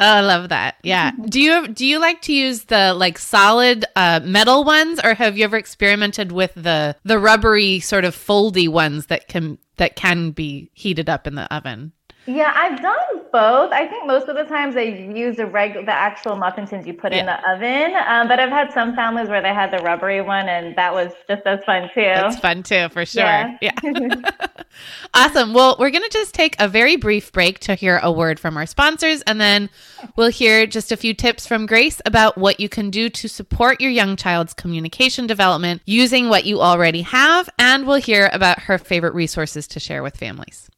Oh, 0.00 0.06
I 0.06 0.20
love 0.22 0.48
that. 0.48 0.76
Yeah. 0.82 1.10
Do 1.26 1.38
you 1.38 1.68
do 1.68 1.84
you 1.84 1.98
like 2.00 2.22
to 2.22 2.32
use 2.32 2.64
the 2.64 2.94
like 2.94 3.18
solid 3.18 3.84
uh, 3.94 4.20
metal 4.24 4.64
ones, 4.64 4.98
or 5.04 5.12
have 5.12 5.36
you 5.36 5.44
ever 5.44 5.58
experimented 5.58 6.32
with 6.32 6.54
the 6.54 6.96
the 7.04 7.18
rubbery 7.18 7.80
sort 7.80 8.06
of 8.06 8.16
foldy 8.16 8.66
ones 8.66 9.06
that 9.06 9.28
can 9.28 9.58
that 9.76 9.96
can 9.96 10.30
be 10.30 10.70
heated 10.72 11.10
up 11.10 11.26
in 11.26 11.34
the 11.34 11.52
oven? 11.54 11.92
Yeah, 12.26 12.52
I've 12.54 12.80
done 12.82 13.24
both. 13.32 13.72
I 13.72 13.86
think 13.86 14.06
most 14.06 14.28
of 14.28 14.36
the 14.36 14.44
times 14.44 14.76
I 14.76 14.82
use 14.82 15.36
the 15.36 15.46
regular, 15.46 15.86
the 15.86 15.92
actual 15.92 16.36
muffin 16.36 16.66
tins 16.66 16.86
you 16.86 16.92
put 16.92 17.12
yeah. 17.12 17.20
in 17.20 17.26
the 17.26 17.50
oven. 17.50 17.96
Um, 18.06 18.28
but 18.28 18.38
I've 18.38 18.50
had 18.50 18.72
some 18.72 18.94
families 18.94 19.28
where 19.28 19.40
they 19.40 19.54
had 19.54 19.70
the 19.70 19.78
rubbery 19.78 20.20
one, 20.20 20.48
and 20.48 20.76
that 20.76 20.92
was 20.92 21.12
just 21.28 21.46
as 21.46 21.64
fun 21.64 21.88
too. 21.94 22.02
That's 22.02 22.38
fun 22.38 22.62
too, 22.62 22.88
for 22.90 23.06
sure. 23.06 23.22
Yeah. 23.22 23.56
yeah. 23.60 24.30
awesome. 25.14 25.54
Well, 25.54 25.76
we're 25.78 25.90
gonna 25.90 26.10
just 26.10 26.34
take 26.34 26.56
a 26.58 26.68
very 26.68 26.96
brief 26.96 27.32
break 27.32 27.58
to 27.60 27.74
hear 27.74 27.98
a 28.02 28.12
word 28.12 28.38
from 28.38 28.56
our 28.56 28.66
sponsors, 28.66 29.22
and 29.22 29.40
then 29.40 29.70
we'll 30.16 30.30
hear 30.30 30.66
just 30.66 30.92
a 30.92 30.96
few 30.96 31.14
tips 31.14 31.46
from 31.46 31.64
Grace 31.64 32.02
about 32.04 32.36
what 32.36 32.60
you 32.60 32.68
can 32.68 32.90
do 32.90 33.08
to 33.08 33.28
support 33.28 33.80
your 33.80 33.90
young 33.90 34.14
child's 34.14 34.52
communication 34.52 35.26
development 35.26 35.80
using 35.86 36.28
what 36.28 36.44
you 36.44 36.60
already 36.60 37.02
have, 37.02 37.48
and 37.58 37.86
we'll 37.86 38.00
hear 38.00 38.28
about 38.32 38.60
her 38.60 38.76
favorite 38.76 39.14
resources 39.14 39.66
to 39.68 39.80
share 39.80 40.02
with 40.02 40.16
families. 40.16 40.70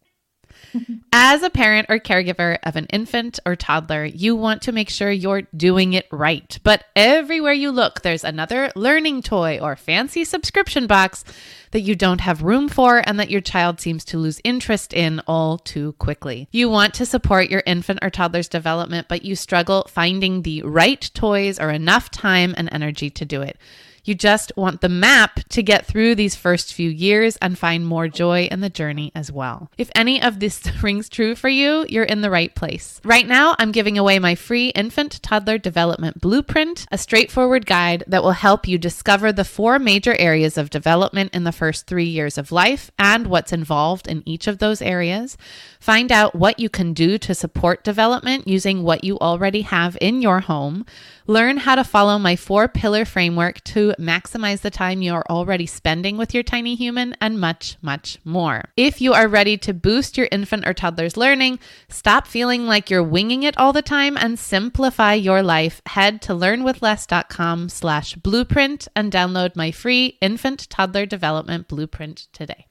As 1.12 1.42
a 1.42 1.50
parent 1.50 1.86
or 1.88 1.98
caregiver 1.98 2.58
of 2.62 2.76
an 2.76 2.86
infant 2.86 3.38
or 3.44 3.56
toddler, 3.56 4.04
you 4.04 4.34
want 4.36 4.62
to 4.62 4.72
make 4.72 4.88
sure 4.88 5.10
you're 5.10 5.42
doing 5.56 5.92
it 5.92 6.06
right. 6.10 6.58
But 6.62 6.84
everywhere 6.96 7.52
you 7.52 7.70
look, 7.70 8.02
there's 8.02 8.24
another 8.24 8.70
learning 8.74 9.22
toy 9.22 9.58
or 9.60 9.76
fancy 9.76 10.24
subscription 10.24 10.86
box 10.86 11.24
that 11.72 11.80
you 11.80 11.94
don't 11.94 12.20
have 12.20 12.42
room 12.42 12.68
for 12.68 13.02
and 13.06 13.18
that 13.18 13.30
your 13.30 13.40
child 13.40 13.80
seems 13.80 14.04
to 14.06 14.18
lose 14.18 14.40
interest 14.44 14.92
in 14.92 15.20
all 15.26 15.58
too 15.58 15.92
quickly. 15.94 16.48
You 16.52 16.68
want 16.68 16.94
to 16.94 17.06
support 17.06 17.50
your 17.50 17.62
infant 17.66 18.00
or 18.02 18.10
toddler's 18.10 18.48
development, 18.48 19.08
but 19.08 19.24
you 19.24 19.36
struggle 19.36 19.86
finding 19.88 20.42
the 20.42 20.62
right 20.62 21.10
toys 21.14 21.58
or 21.58 21.70
enough 21.70 22.10
time 22.10 22.54
and 22.56 22.68
energy 22.72 23.10
to 23.10 23.24
do 23.24 23.42
it. 23.42 23.56
You 24.04 24.16
just 24.16 24.52
want 24.56 24.80
the 24.80 24.88
map 24.88 25.40
to 25.50 25.62
get 25.62 25.86
through 25.86 26.16
these 26.16 26.34
first 26.34 26.74
few 26.74 26.90
years 26.90 27.36
and 27.36 27.56
find 27.56 27.86
more 27.86 28.08
joy 28.08 28.48
in 28.50 28.60
the 28.60 28.68
journey 28.68 29.12
as 29.14 29.30
well. 29.30 29.70
If 29.78 29.90
any 29.94 30.20
of 30.20 30.40
this 30.40 30.60
rings 30.82 31.08
true 31.08 31.36
for 31.36 31.48
you, 31.48 31.86
you're 31.88 32.02
in 32.02 32.20
the 32.20 32.30
right 32.30 32.52
place. 32.52 33.00
Right 33.04 33.26
now, 33.28 33.54
I'm 33.60 33.70
giving 33.70 33.96
away 33.96 34.18
my 34.18 34.34
free 34.34 34.70
infant 34.70 35.22
toddler 35.22 35.56
development 35.56 36.20
blueprint, 36.20 36.84
a 36.90 36.98
straightforward 36.98 37.64
guide 37.64 38.02
that 38.08 38.24
will 38.24 38.32
help 38.32 38.66
you 38.66 38.76
discover 38.76 39.32
the 39.32 39.44
four 39.44 39.78
major 39.78 40.16
areas 40.18 40.58
of 40.58 40.70
development 40.70 41.32
in 41.32 41.44
the 41.44 41.52
first 41.52 41.86
three 41.86 42.04
years 42.04 42.36
of 42.36 42.50
life 42.50 42.90
and 42.98 43.28
what's 43.28 43.52
involved 43.52 44.08
in 44.08 44.22
each 44.26 44.48
of 44.48 44.58
those 44.58 44.82
areas. 44.82 45.36
Find 45.78 46.10
out 46.10 46.34
what 46.34 46.58
you 46.58 46.68
can 46.68 46.92
do 46.92 47.18
to 47.18 47.34
support 47.34 47.84
development 47.84 48.48
using 48.48 48.82
what 48.82 49.04
you 49.04 49.18
already 49.20 49.62
have 49.62 49.96
in 50.00 50.22
your 50.22 50.40
home. 50.40 50.86
Learn 51.26 51.58
how 51.58 51.76
to 51.76 51.84
follow 51.84 52.18
my 52.18 52.36
four 52.36 52.68
pillar 52.68 53.04
framework 53.04 53.62
to 53.64 53.94
maximize 53.98 54.60
the 54.60 54.70
time 54.70 55.02
you're 55.02 55.24
already 55.30 55.66
spending 55.66 56.16
with 56.16 56.34
your 56.34 56.42
tiny 56.42 56.74
human, 56.74 57.14
and 57.20 57.38
much, 57.38 57.76
much 57.80 58.18
more. 58.24 58.64
If 58.76 59.00
you 59.00 59.12
are 59.12 59.28
ready 59.28 59.56
to 59.58 59.72
boost 59.72 60.18
your 60.18 60.28
infant 60.32 60.66
or 60.66 60.74
toddler's 60.74 61.16
learning, 61.16 61.58
stop 61.88 62.26
feeling 62.26 62.66
like 62.66 62.90
you're 62.90 63.02
winging 63.02 63.44
it 63.44 63.56
all 63.56 63.72
the 63.72 63.82
time, 63.82 64.16
and 64.16 64.38
simplify 64.38 65.14
your 65.14 65.42
life, 65.42 65.80
head 65.86 66.20
to 66.22 66.32
learnwithless.com 66.32 67.68
slash 67.68 68.16
blueprint 68.16 68.88
and 68.96 69.12
download 69.12 69.54
my 69.54 69.70
free 69.70 70.18
infant 70.20 70.68
toddler 70.70 71.06
development 71.06 71.68
blueprint 71.68 72.28
today. 72.32 72.66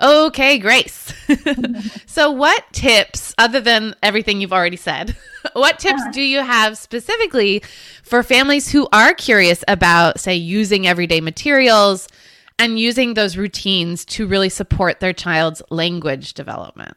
Okay, 0.00 0.58
Grace. 0.58 1.14
so, 2.06 2.30
what 2.30 2.64
tips, 2.72 3.34
other 3.38 3.60
than 3.60 3.94
everything 4.02 4.40
you've 4.40 4.52
already 4.52 4.76
said, 4.76 5.16
what 5.54 5.78
tips 5.78 6.02
do 6.12 6.20
you 6.20 6.40
have 6.40 6.76
specifically 6.76 7.62
for 8.02 8.22
families 8.22 8.70
who 8.70 8.88
are 8.92 9.14
curious 9.14 9.64
about, 9.68 10.20
say, 10.20 10.34
using 10.34 10.86
everyday 10.86 11.20
materials 11.20 12.08
and 12.58 12.78
using 12.78 13.14
those 13.14 13.36
routines 13.38 14.04
to 14.04 14.26
really 14.26 14.50
support 14.50 15.00
their 15.00 15.14
child's 15.14 15.62
language 15.70 16.34
development? 16.34 16.94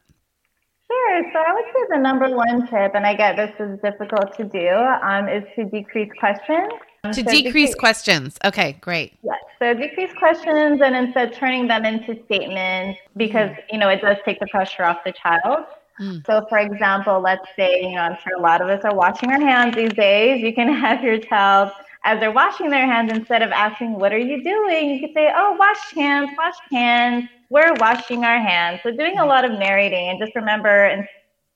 Sure. 0.87 1.23
So, 1.31 1.39
I 1.39 1.53
would 1.53 1.65
say 1.65 1.95
the 1.95 1.99
number 1.99 2.29
one 2.29 2.67
tip, 2.67 2.95
and 2.95 3.05
I 3.05 3.13
get 3.13 3.37
this 3.37 3.55
is 3.59 3.79
difficult 3.81 4.35
to 4.35 4.43
do, 4.43 4.69
um, 4.69 5.29
is 5.29 5.43
to 5.55 5.63
decrease 5.65 6.11
questions. 6.19 6.73
To 7.03 7.13
so 7.13 7.23
decrease, 7.23 7.75
questions. 7.75 8.37
Okay, 8.43 8.77
great. 8.81 9.13
Yes. 9.23 9.39
So 9.57 9.73
decrease 9.73 10.11
questions 10.17 10.81
and 10.81 10.95
instead 10.95 11.33
turning 11.33 11.67
them 11.67 11.85
into 11.85 12.21
statements 12.25 12.99
because, 13.15 13.51
you 13.71 13.77
know, 13.77 13.89
it 13.89 14.01
does 14.01 14.17
take 14.25 14.39
the 14.39 14.47
pressure 14.47 14.83
off 14.83 15.03
the 15.05 15.13
child. 15.13 15.65
Mm. 15.99 16.25
So, 16.25 16.45
for 16.47 16.57
example, 16.57 17.19
let's 17.21 17.45
say, 17.55 17.81
you 17.83 17.95
know, 17.95 18.01
I'm 18.01 18.17
sure 18.23 18.37
a 18.37 18.41
lot 18.41 18.61
of 18.61 18.69
us 18.69 18.83
are 18.83 18.93
washing 18.93 19.31
our 19.31 19.39
hands 19.39 19.75
these 19.75 19.93
days. 19.93 20.41
You 20.41 20.53
can 20.53 20.73
have 20.81 21.03
your 21.03 21.19
child, 21.19 21.71
as 22.05 22.19
they're 22.19 22.31
washing 22.31 22.69
their 22.69 22.85
hands, 22.85 23.11
instead 23.11 23.41
of 23.41 23.51
asking, 23.51 23.93
What 23.93 24.13
are 24.13 24.17
you 24.17 24.43
doing? 24.43 24.91
You 24.91 24.99
could 24.99 25.13
say, 25.13 25.31
Oh, 25.35 25.55
wash 25.59 25.93
hands, 25.93 26.29
wash 26.37 26.55
hands. 26.71 27.29
We're 27.49 27.73
washing 27.79 28.23
our 28.23 28.39
hands. 28.39 28.79
So, 28.83 28.91
doing 28.91 29.17
a 29.19 29.25
lot 29.25 29.43
of 29.43 29.51
narrating 29.51 30.09
and 30.09 30.19
just 30.19 30.35
remember, 30.35 30.85
and 30.85 31.07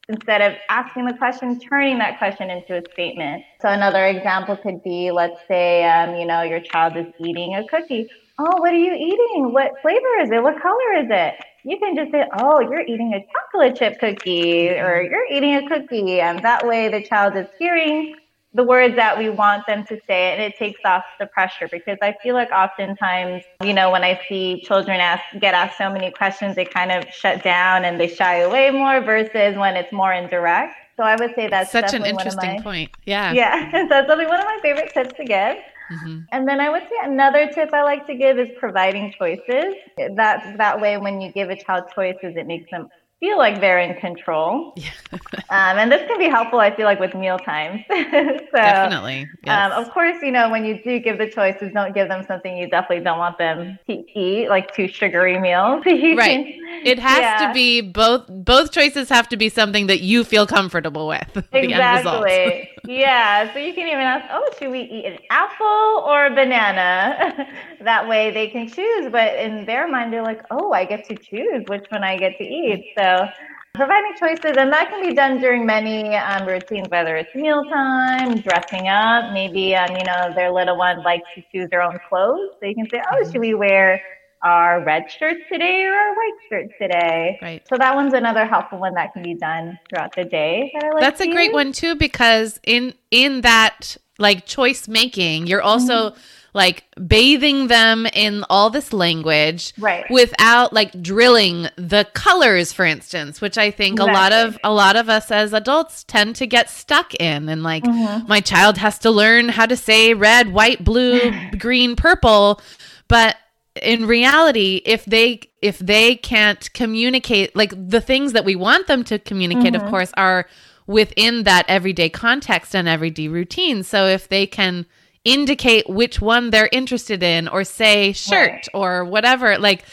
instead 0.09 0.41
of 0.41 0.53
asking 0.69 1.05
the 1.05 1.13
question, 1.13 1.59
turning 1.59 1.97
that 1.99 2.17
question 2.17 2.49
into 2.49 2.75
a 2.75 2.81
statement. 2.93 3.43
So 3.61 3.69
another 3.69 4.05
example 4.05 4.57
could 4.57 4.83
be, 4.83 5.11
let's 5.11 5.39
say, 5.47 5.85
um, 5.85 6.15
you 6.15 6.25
know, 6.25 6.41
your 6.41 6.59
child 6.59 6.97
is 6.97 7.07
eating 7.19 7.55
a 7.55 7.63
cookie. 7.67 8.07
Oh, 8.39 8.59
what 8.59 8.73
are 8.73 8.77
you 8.77 8.93
eating? 8.93 9.53
What 9.53 9.71
flavor 9.81 10.21
is 10.21 10.31
it? 10.31 10.41
What 10.41 10.61
color 10.61 10.93
is 10.97 11.07
it? 11.09 11.35
You 11.65 11.77
can 11.79 11.95
just 11.95 12.11
say, 12.11 12.25
oh, 12.39 12.59
you're 12.59 12.81
eating 12.81 13.13
a 13.13 13.23
chocolate 13.31 13.77
chip 13.77 13.99
cookie 13.99 14.69
or 14.69 15.01
you're 15.01 15.27
eating 15.31 15.55
a 15.55 15.67
cookie. 15.69 16.19
And 16.19 16.43
that 16.43 16.67
way 16.67 16.89
the 16.89 17.01
child 17.01 17.37
is 17.37 17.47
hearing 17.57 18.15
the 18.53 18.63
words 18.63 18.95
that 18.95 19.17
we 19.17 19.29
want 19.29 19.65
them 19.65 19.83
to 19.85 19.99
say 20.05 20.31
and 20.31 20.41
it 20.41 20.57
takes 20.57 20.79
off 20.85 21.03
the 21.19 21.25
pressure 21.25 21.67
because 21.71 21.97
I 22.01 22.15
feel 22.21 22.35
like 22.35 22.51
oftentimes, 22.51 23.43
you 23.63 23.73
know, 23.73 23.91
when 23.91 24.03
I 24.03 24.19
see 24.29 24.61
children 24.61 24.99
ask 24.99 25.23
get 25.39 25.53
asked 25.53 25.77
so 25.77 25.91
many 25.91 26.11
questions, 26.11 26.55
they 26.55 26.65
kind 26.65 26.91
of 26.91 27.05
shut 27.11 27.43
down 27.43 27.85
and 27.85 27.99
they 27.99 28.07
shy 28.07 28.37
away 28.37 28.69
more 28.69 29.01
versus 29.01 29.57
when 29.57 29.75
it's 29.75 29.91
more 29.91 30.13
indirect. 30.13 30.75
So 30.97 31.03
I 31.03 31.15
would 31.15 31.33
say 31.33 31.47
that's 31.47 31.71
such 31.71 31.93
an 31.93 32.05
interesting 32.05 32.57
my, 32.57 32.61
point. 32.61 32.91
Yeah. 33.05 33.33
Yeah. 33.33 33.71
so 33.71 33.71
that's 33.71 33.89
definitely 33.89 34.27
one 34.27 34.39
of 34.39 34.45
my 34.45 34.59
favorite 34.61 34.93
tips 34.93 35.15
to 35.17 35.25
give. 35.25 35.57
Mm-hmm. 35.91 36.19
And 36.31 36.47
then 36.47 36.59
I 36.59 36.69
would 36.69 36.83
say 36.83 36.95
another 37.03 37.49
tip 37.51 37.73
I 37.73 37.83
like 37.83 38.05
to 38.07 38.15
give 38.15 38.37
is 38.37 38.49
providing 38.59 39.13
choices. 39.17 39.75
That 40.15 40.57
that 40.57 40.79
way 40.79 40.97
when 40.97 41.21
you 41.21 41.31
give 41.31 41.49
a 41.49 41.61
child 41.61 41.85
choices, 41.93 42.35
it 42.35 42.47
makes 42.47 42.69
them 42.71 42.89
feel 43.23 43.37
like 43.37 43.61
they're 43.61 43.79
in 43.79 43.95
control. 43.99 44.73
Yeah. 44.75 44.89
um, 45.49 45.77
and 45.79 45.89
this 45.89 46.05
can 46.07 46.19
be 46.19 46.27
helpful, 46.27 46.59
I 46.59 46.75
feel 46.75 46.85
like, 46.85 46.99
with 46.99 47.15
meal 47.15 47.39
times. 47.39 47.81
so, 47.89 48.51
definitely. 48.53 49.21
Um, 49.21 49.29
yes. 49.45 49.71
Um, 49.71 49.81
of 49.81 49.93
course, 49.93 50.17
you 50.21 50.31
know, 50.31 50.49
when 50.49 50.65
you 50.65 50.83
do 50.83 50.99
give 50.99 51.17
the 51.17 51.29
choices, 51.29 51.71
don't 51.73 51.93
give 51.93 52.09
them 52.09 52.25
something 52.27 52.57
you 52.57 52.69
definitely 52.69 53.03
don't 53.05 53.19
want 53.19 53.37
them 53.37 53.79
to 53.87 53.93
eat, 54.19 54.49
like 54.49 54.75
two 54.75 54.89
sugary 54.89 55.39
meals. 55.39 55.85
right. 55.85 56.53
It 56.83 56.99
has 56.99 57.19
yeah. 57.19 57.47
to 57.47 57.53
be 57.53 57.79
both. 57.79 58.25
Both 58.27 58.71
choices 58.71 59.07
have 59.07 59.29
to 59.29 59.37
be 59.37 59.47
something 59.47 59.87
that 59.87 60.01
you 60.01 60.25
feel 60.25 60.45
comfortable 60.45 61.07
with. 61.07 61.47
Exactly. 61.53 62.69
Yeah. 62.85 63.51
So 63.53 63.59
you 63.59 63.73
can 63.73 63.87
even 63.87 64.01
ask, 64.01 64.25
oh, 64.31 64.49
should 64.57 64.71
we 64.71 64.81
eat 64.81 65.05
an 65.05 65.19
apple 65.29 66.03
or 66.05 66.27
a 66.27 66.29
banana? 66.35 67.47
that 67.81 68.07
way 68.07 68.31
they 68.31 68.47
can 68.49 68.67
choose. 68.67 69.09
But 69.11 69.35
in 69.39 69.65
their 69.65 69.87
mind, 69.87 70.11
they're 70.13 70.23
like, 70.23 70.41
oh, 70.51 70.71
I 70.73 70.85
get 70.85 71.05
to 71.07 71.15
choose 71.17 71.63
which 71.67 71.85
one 71.89 72.03
I 72.03 72.17
get 72.17 72.37
to 72.37 72.43
eat. 72.43 72.91
So 72.97 73.27
providing 73.73 74.13
choices, 74.19 74.55
and 74.57 74.71
that 74.73 74.89
can 74.89 75.01
be 75.01 75.13
done 75.15 75.39
during 75.39 75.65
many 75.65 76.15
um, 76.15 76.45
routines, 76.47 76.87
whether 76.89 77.15
it's 77.15 77.33
mealtime, 77.35 78.41
dressing 78.41 78.87
up, 78.87 79.33
maybe 79.33 79.75
um, 79.75 79.95
you 79.95 80.03
know 80.03 80.33
their 80.35 80.51
little 80.51 80.77
one 80.77 81.01
likes 81.03 81.27
to 81.35 81.43
choose 81.51 81.69
their 81.71 81.81
own 81.81 81.97
clothes, 82.07 82.51
so 82.59 82.67
you 82.67 82.75
can 82.75 82.87
say, 82.89 83.01
"Oh, 83.11 83.23
should 83.31 83.41
we 83.41 83.53
wear 83.55 84.01
our 84.43 84.83
red 84.83 85.09
shirts 85.09 85.41
today 85.51 85.83
or 85.83 85.93
our 85.93 86.13
white 86.13 86.37
shirts 86.49 86.73
today?" 86.79 87.39
Right. 87.41 87.67
So 87.67 87.77
that 87.77 87.95
one's 87.95 88.13
another 88.13 88.45
helpful 88.45 88.79
one 88.79 88.93
that 88.95 89.13
can 89.13 89.23
be 89.23 89.35
done 89.35 89.79
throughout 89.89 90.15
the 90.15 90.25
day. 90.25 90.71
That 90.79 90.93
like 90.93 91.01
That's 91.01 91.21
a 91.21 91.31
great 91.31 91.53
one 91.53 91.71
too, 91.71 91.95
because 91.95 92.59
in 92.63 92.93
in 93.11 93.41
that 93.41 93.97
like 94.19 94.45
choice 94.45 94.87
making, 94.87 95.47
you're 95.47 95.61
also 95.61 96.11
mm-hmm 96.11 96.19
like 96.53 96.83
bathing 97.07 97.67
them 97.67 98.05
in 98.13 98.45
all 98.49 98.69
this 98.69 98.93
language 98.93 99.73
right. 99.79 100.05
without 100.09 100.71
like 100.71 101.01
drilling 101.01 101.67
the 101.77 102.07
colors 102.13 102.71
for 102.71 102.85
instance 102.85 103.41
which 103.41 103.57
i 103.57 103.71
think 103.71 103.93
exactly. 103.93 104.11
a 104.11 104.17
lot 104.17 104.31
of 104.31 104.57
a 104.63 104.71
lot 104.71 104.95
of 104.95 105.09
us 105.09 105.31
as 105.31 105.53
adults 105.53 106.03
tend 106.03 106.35
to 106.35 106.45
get 106.45 106.69
stuck 106.69 107.13
in 107.15 107.49
and 107.49 107.63
like 107.63 107.83
mm-hmm. 107.83 108.27
my 108.27 108.39
child 108.39 108.77
has 108.77 108.99
to 108.99 109.09
learn 109.09 109.49
how 109.49 109.65
to 109.65 109.75
say 109.75 110.13
red 110.13 110.53
white 110.53 110.83
blue 110.83 111.31
green 111.57 111.95
purple 111.95 112.61
but 113.07 113.35
in 113.81 114.05
reality 114.05 114.81
if 114.85 115.03
they 115.05 115.41
if 115.61 115.79
they 115.79 116.15
can't 116.15 116.71
communicate 116.73 117.55
like 117.55 117.73
the 117.89 118.01
things 118.01 118.33
that 118.33 118.45
we 118.45 118.55
want 118.55 118.87
them 118.87 119.03
to 119.03 119.17
communicate 119.17 119.73
mm-hmm. 119.73 119.83
of 119.83 119.89
course 119.89 120.11
are 120.15 120.47
within 120.85 121.43
that 121.43 121.65
everyday 121.67 122.09
context 122.09 122.75
and 122.75 122.87
everyday 122.87 123.27
routine 123.27 123.81
so 123.81 124.05
if 124.05 124.27
they 124.27 124.45
can 124.45 124.85
indicate 125.23 125.89
which 125.89 126.21
one 126.21 126.49
they're 126.49 126.69
interested 126.71 127.23
in 127.23 127.47
or 127.47 127.63
say 127.63 128.11
shirt 128.11 128.51
right. 128.51 128.67
or 128.73 129.05
whatever 129.05 129.57
like 129.57 129.83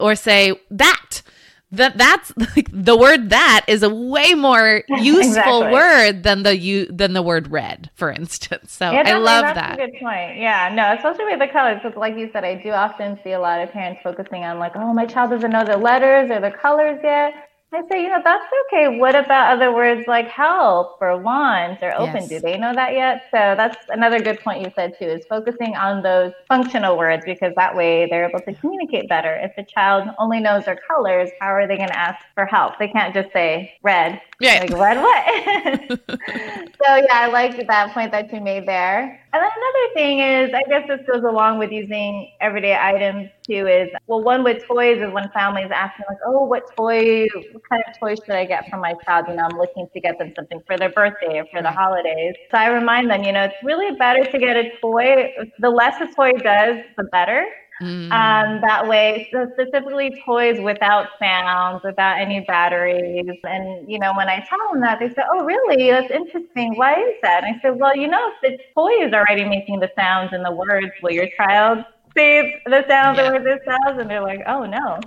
or 0.00 0.14
say 0.14 0.58
that 0.70 1.20
that 1.70 1.98
that's 1.98 2.32
like 2.56 2.68
the 2.72 2.96
word 2.96 3.30
that 3.30 3.64
is 3.68 3.82
a 3.82 3.90
way 3.90 4.34
more 4.34 4.82
useful 4.88 5.62
exactly. 5.62 5.72
word 5.72 6.22
than 6.22 6.42
the 6.42 6.56
you 6.56 6.86
than 6.86 7.12
the 7.12 7.22
word 7.22 7.50
red 7.50 7.90
for 7.94 8.10
instance. 8.10 8.72
So 8.72 8.90
yeah, 8.90 9.02
i 9.06 9.18
love 9.18 9.42
that's 9.42 9.54
that. 9.54 9.74
a 9.78 9.86
good 9.86 9.98
point. 10.00 10.38
Yeah 10.38 10.72
no 10.74 10.94
especially 10.94 11.26
with 11.26 11.40
the 11.40 11.52
colors 11.52 11.80
because 11.82 11.96
like 11.96 12.16
you 12.16 12.30
said 12.32 12.44
i 12.44 12.54
do 12.54 12.70
often 12.70 13.18
see 13.22 13.32
a 13.32 13.40
lot 13.40 13.60
of 13.60 13.70
parents 13.70 14.00
focusing 14.02 14.44
on 14.44 14.58
like 14.58 14.72
oh 14.76 14.92
my 14.94 15.06
child 15.06 15.30
doesn't 15.30 15.50
know 15.50 15.64
the 15.64 15.76
letters 15.76 16.30
or 16.30 16.40
the 16.40 16.50
colors 16.50 16.98
yet 17.02 17.34
I 17.70 17.82
say, 17.90 18.02
you 18.02 18.08
know, 18.08 18.20
that's 18.24 18.50
okay. 18.66 18.98
What 18.98 19.14
about 19.14 19.54
other 19.54 19.74
words 19.74 20.06
like 20.06 20.28
help 20.28 20.96
or 21.02 21.18
want 21.18 21.82
or 21.82 21.92
open? 21.94 22.22
Yes. 22.22 22.28
Do 22.28 22.40
they 22.40 22.56
know 22.56 22.74
that 22.74 22.94
yet? 22.94 23.24
So 23.30 23.54
that's 23.56 23.76
another 23.90 24.20
good 24.20 24.40
point 24.40 24.62
you 24.62 24.72
said 24.74 24.96
too, 24.98 25.04
is 25.04 25.26
focusing 25.28 25.76
on 25.76 26.02
those 26.02 26.32
functional 26.48 26.96
words 26.96 27.24
because 27.26 27.52
that 27.56 27.76
way 27.76 28.08
they're 28.08 28.26
able 28.26 28.40
to 28.40 28.54
communicate 28.54 29.06
better. 29.08 29.34
If 29.34 29.52
a 29.58 29.64
child 29.68 30.08
only 30.18 30.40
knows 30.40 30.64
their 30.64 30.80
colors, 30.88 31.28
how 31.40 31.48
are 31.48 31.68
they 31.68 31.76
going 31.76 31.88
to 31.90 31.98
ask 31.98 32.24
for 32.34 32.46
help? 32.46 32.78
They 32.78 32.88
can't 32.88 33.12
just 33.12 33.32
say 33.34 33.74
red. 33.82 34.20
Yeah. 34.40 34.60
Like, 34.60 34.70
red 34.70 34.96
what? 34.96 36.00
so 36.88 36.96
yeah, 36.96 37.20
I 37.20 37.26
like 37.26 37.66
that 37.66 37.92
point 37.92 38.12
that 38.12 38.32
you 38.32 38.40
made 38.40 38.66
there. 38.66 39.20
And 39.32 39.42
then 39.42 39.50
another 39.56 39.94
thing 39.94 40.20
is, 40.20 40.54
I 40.54 40.62
guess 40.68 40.88
this 40.88 41.06
goes 41.06 41.22
along 41.22 41.58
with 41.58 41.70
using 41.70 42.32
everyday 42.40 42.76
items 42.76 43.28
too, 43.46 43.66
is 43.66 43.90
well, 44.06 44.22
one 44.22 44.42
with 44.42 44.64
toys 44.66 44.98
is 45.02 45.12
when 45.12 45.28
families 45.30 45.68
ask 45.70 45.98
me 45.98 46.06
like, 46.08 46.18
oh, 46.24 46.44
what 46.44 46.74
toy, 46.74 47.26
what 47.52 47.62
kind 47.68 47.82
of 47.86 47.98
toy 47.98 48.14
should 48.14 48.34
I 48.34 48.46
get 48.46 48.70
for 48.70 48.78
my 48.78 48.94
child? 49.04 49.26
You 49.28 49.34
know, 49.34 49.48
I'm 49.50 49.58
looking 49.58 49.86
to 49.92 50.00
get 50.00 50.18
them 50.18 50.32
something 50.34 50.62
for 50.66 50.78
their 50.78 50.90
birthday 50.90 51.40
or 51.40 51.44
for 51.52 51.60
the 51.60 51.68
mm-hmm. 51.68 51.76
holidays. 51.76 52.34
So 52.50 52.56
I 52.56 52.68
remind 52.68 53.10
them, 53.10 53.22
you 53.22 53.32
know, 53.32 53.44
it's 53.44 53.62
really 53.62 53.94
better 53.96 54.24
to 54.24 54.38
get 54.38 54.56
a 54.56 54.70
toy. 54.80 55.34
The 55.58 55.68
less 55.68 56.00
a 56.00 56.06
toy 56.14 56.32
does, 56.32 56.78
the 56.96 57.04
better. 57.04 57.46
Mm. 57.80 58.10
Um, 58.10 58.60
that 58.62 58.88
way, 58.88 59.28
so 59.32 59.48
specifically 59.52 60.20
toys 60.24 60.60
without 60.60 61.08
sounds, 61.20 61.82
without 61.84 62.18
any 62.18 62.40
batteries. 62.40 63.38
And, 63.44 63.88
you 63.88 63.98
know, 63.98 64.12
when 64.16 64.28
I 64.28 64.44
tell 64.48 64.58
them 64.72 64.80
that, 64.80 64.98
they 64.98 65.08
say, 65.10 65.22
oh, 65.32 65.44
really? 65.44 65.90
That's 65.90 66.10
interesting. 66.10 66.76
Why 66.76 66.94
is 66.94 67.14
that? 67.22 67.44
And 67.44 67.54
I 67.54 67.60
said, 67.60 67.78
well, 67.78 67.96
you 67.96 68.08
know, 68.08 68.32
if 68.42 68.58
the 68.58 68.64
toy 68.74 69.06
is 69.06 69.12
already 69.12 69.44
making 69.44 69.78
the 69.78 69.90
sounds 69.94 70.30
and 70.32 70.44
the 70.44 70.50
words, 70.50 70.90
will 71.02 71.12
your 71.12 71.28
child 71.36 71.84
save 72.16 72.52
the 72.66 72.84
sounds 72.88 73.18
yeah. 73.18 73.32
or 73.32 73.38
the 73.38 73.60
sounds? 73.64 74.00
And 74.00 74.10
they're 74.10 74.22
like, 74.22 74.42
oh, 74.46 74.66
no. 74.66 74.98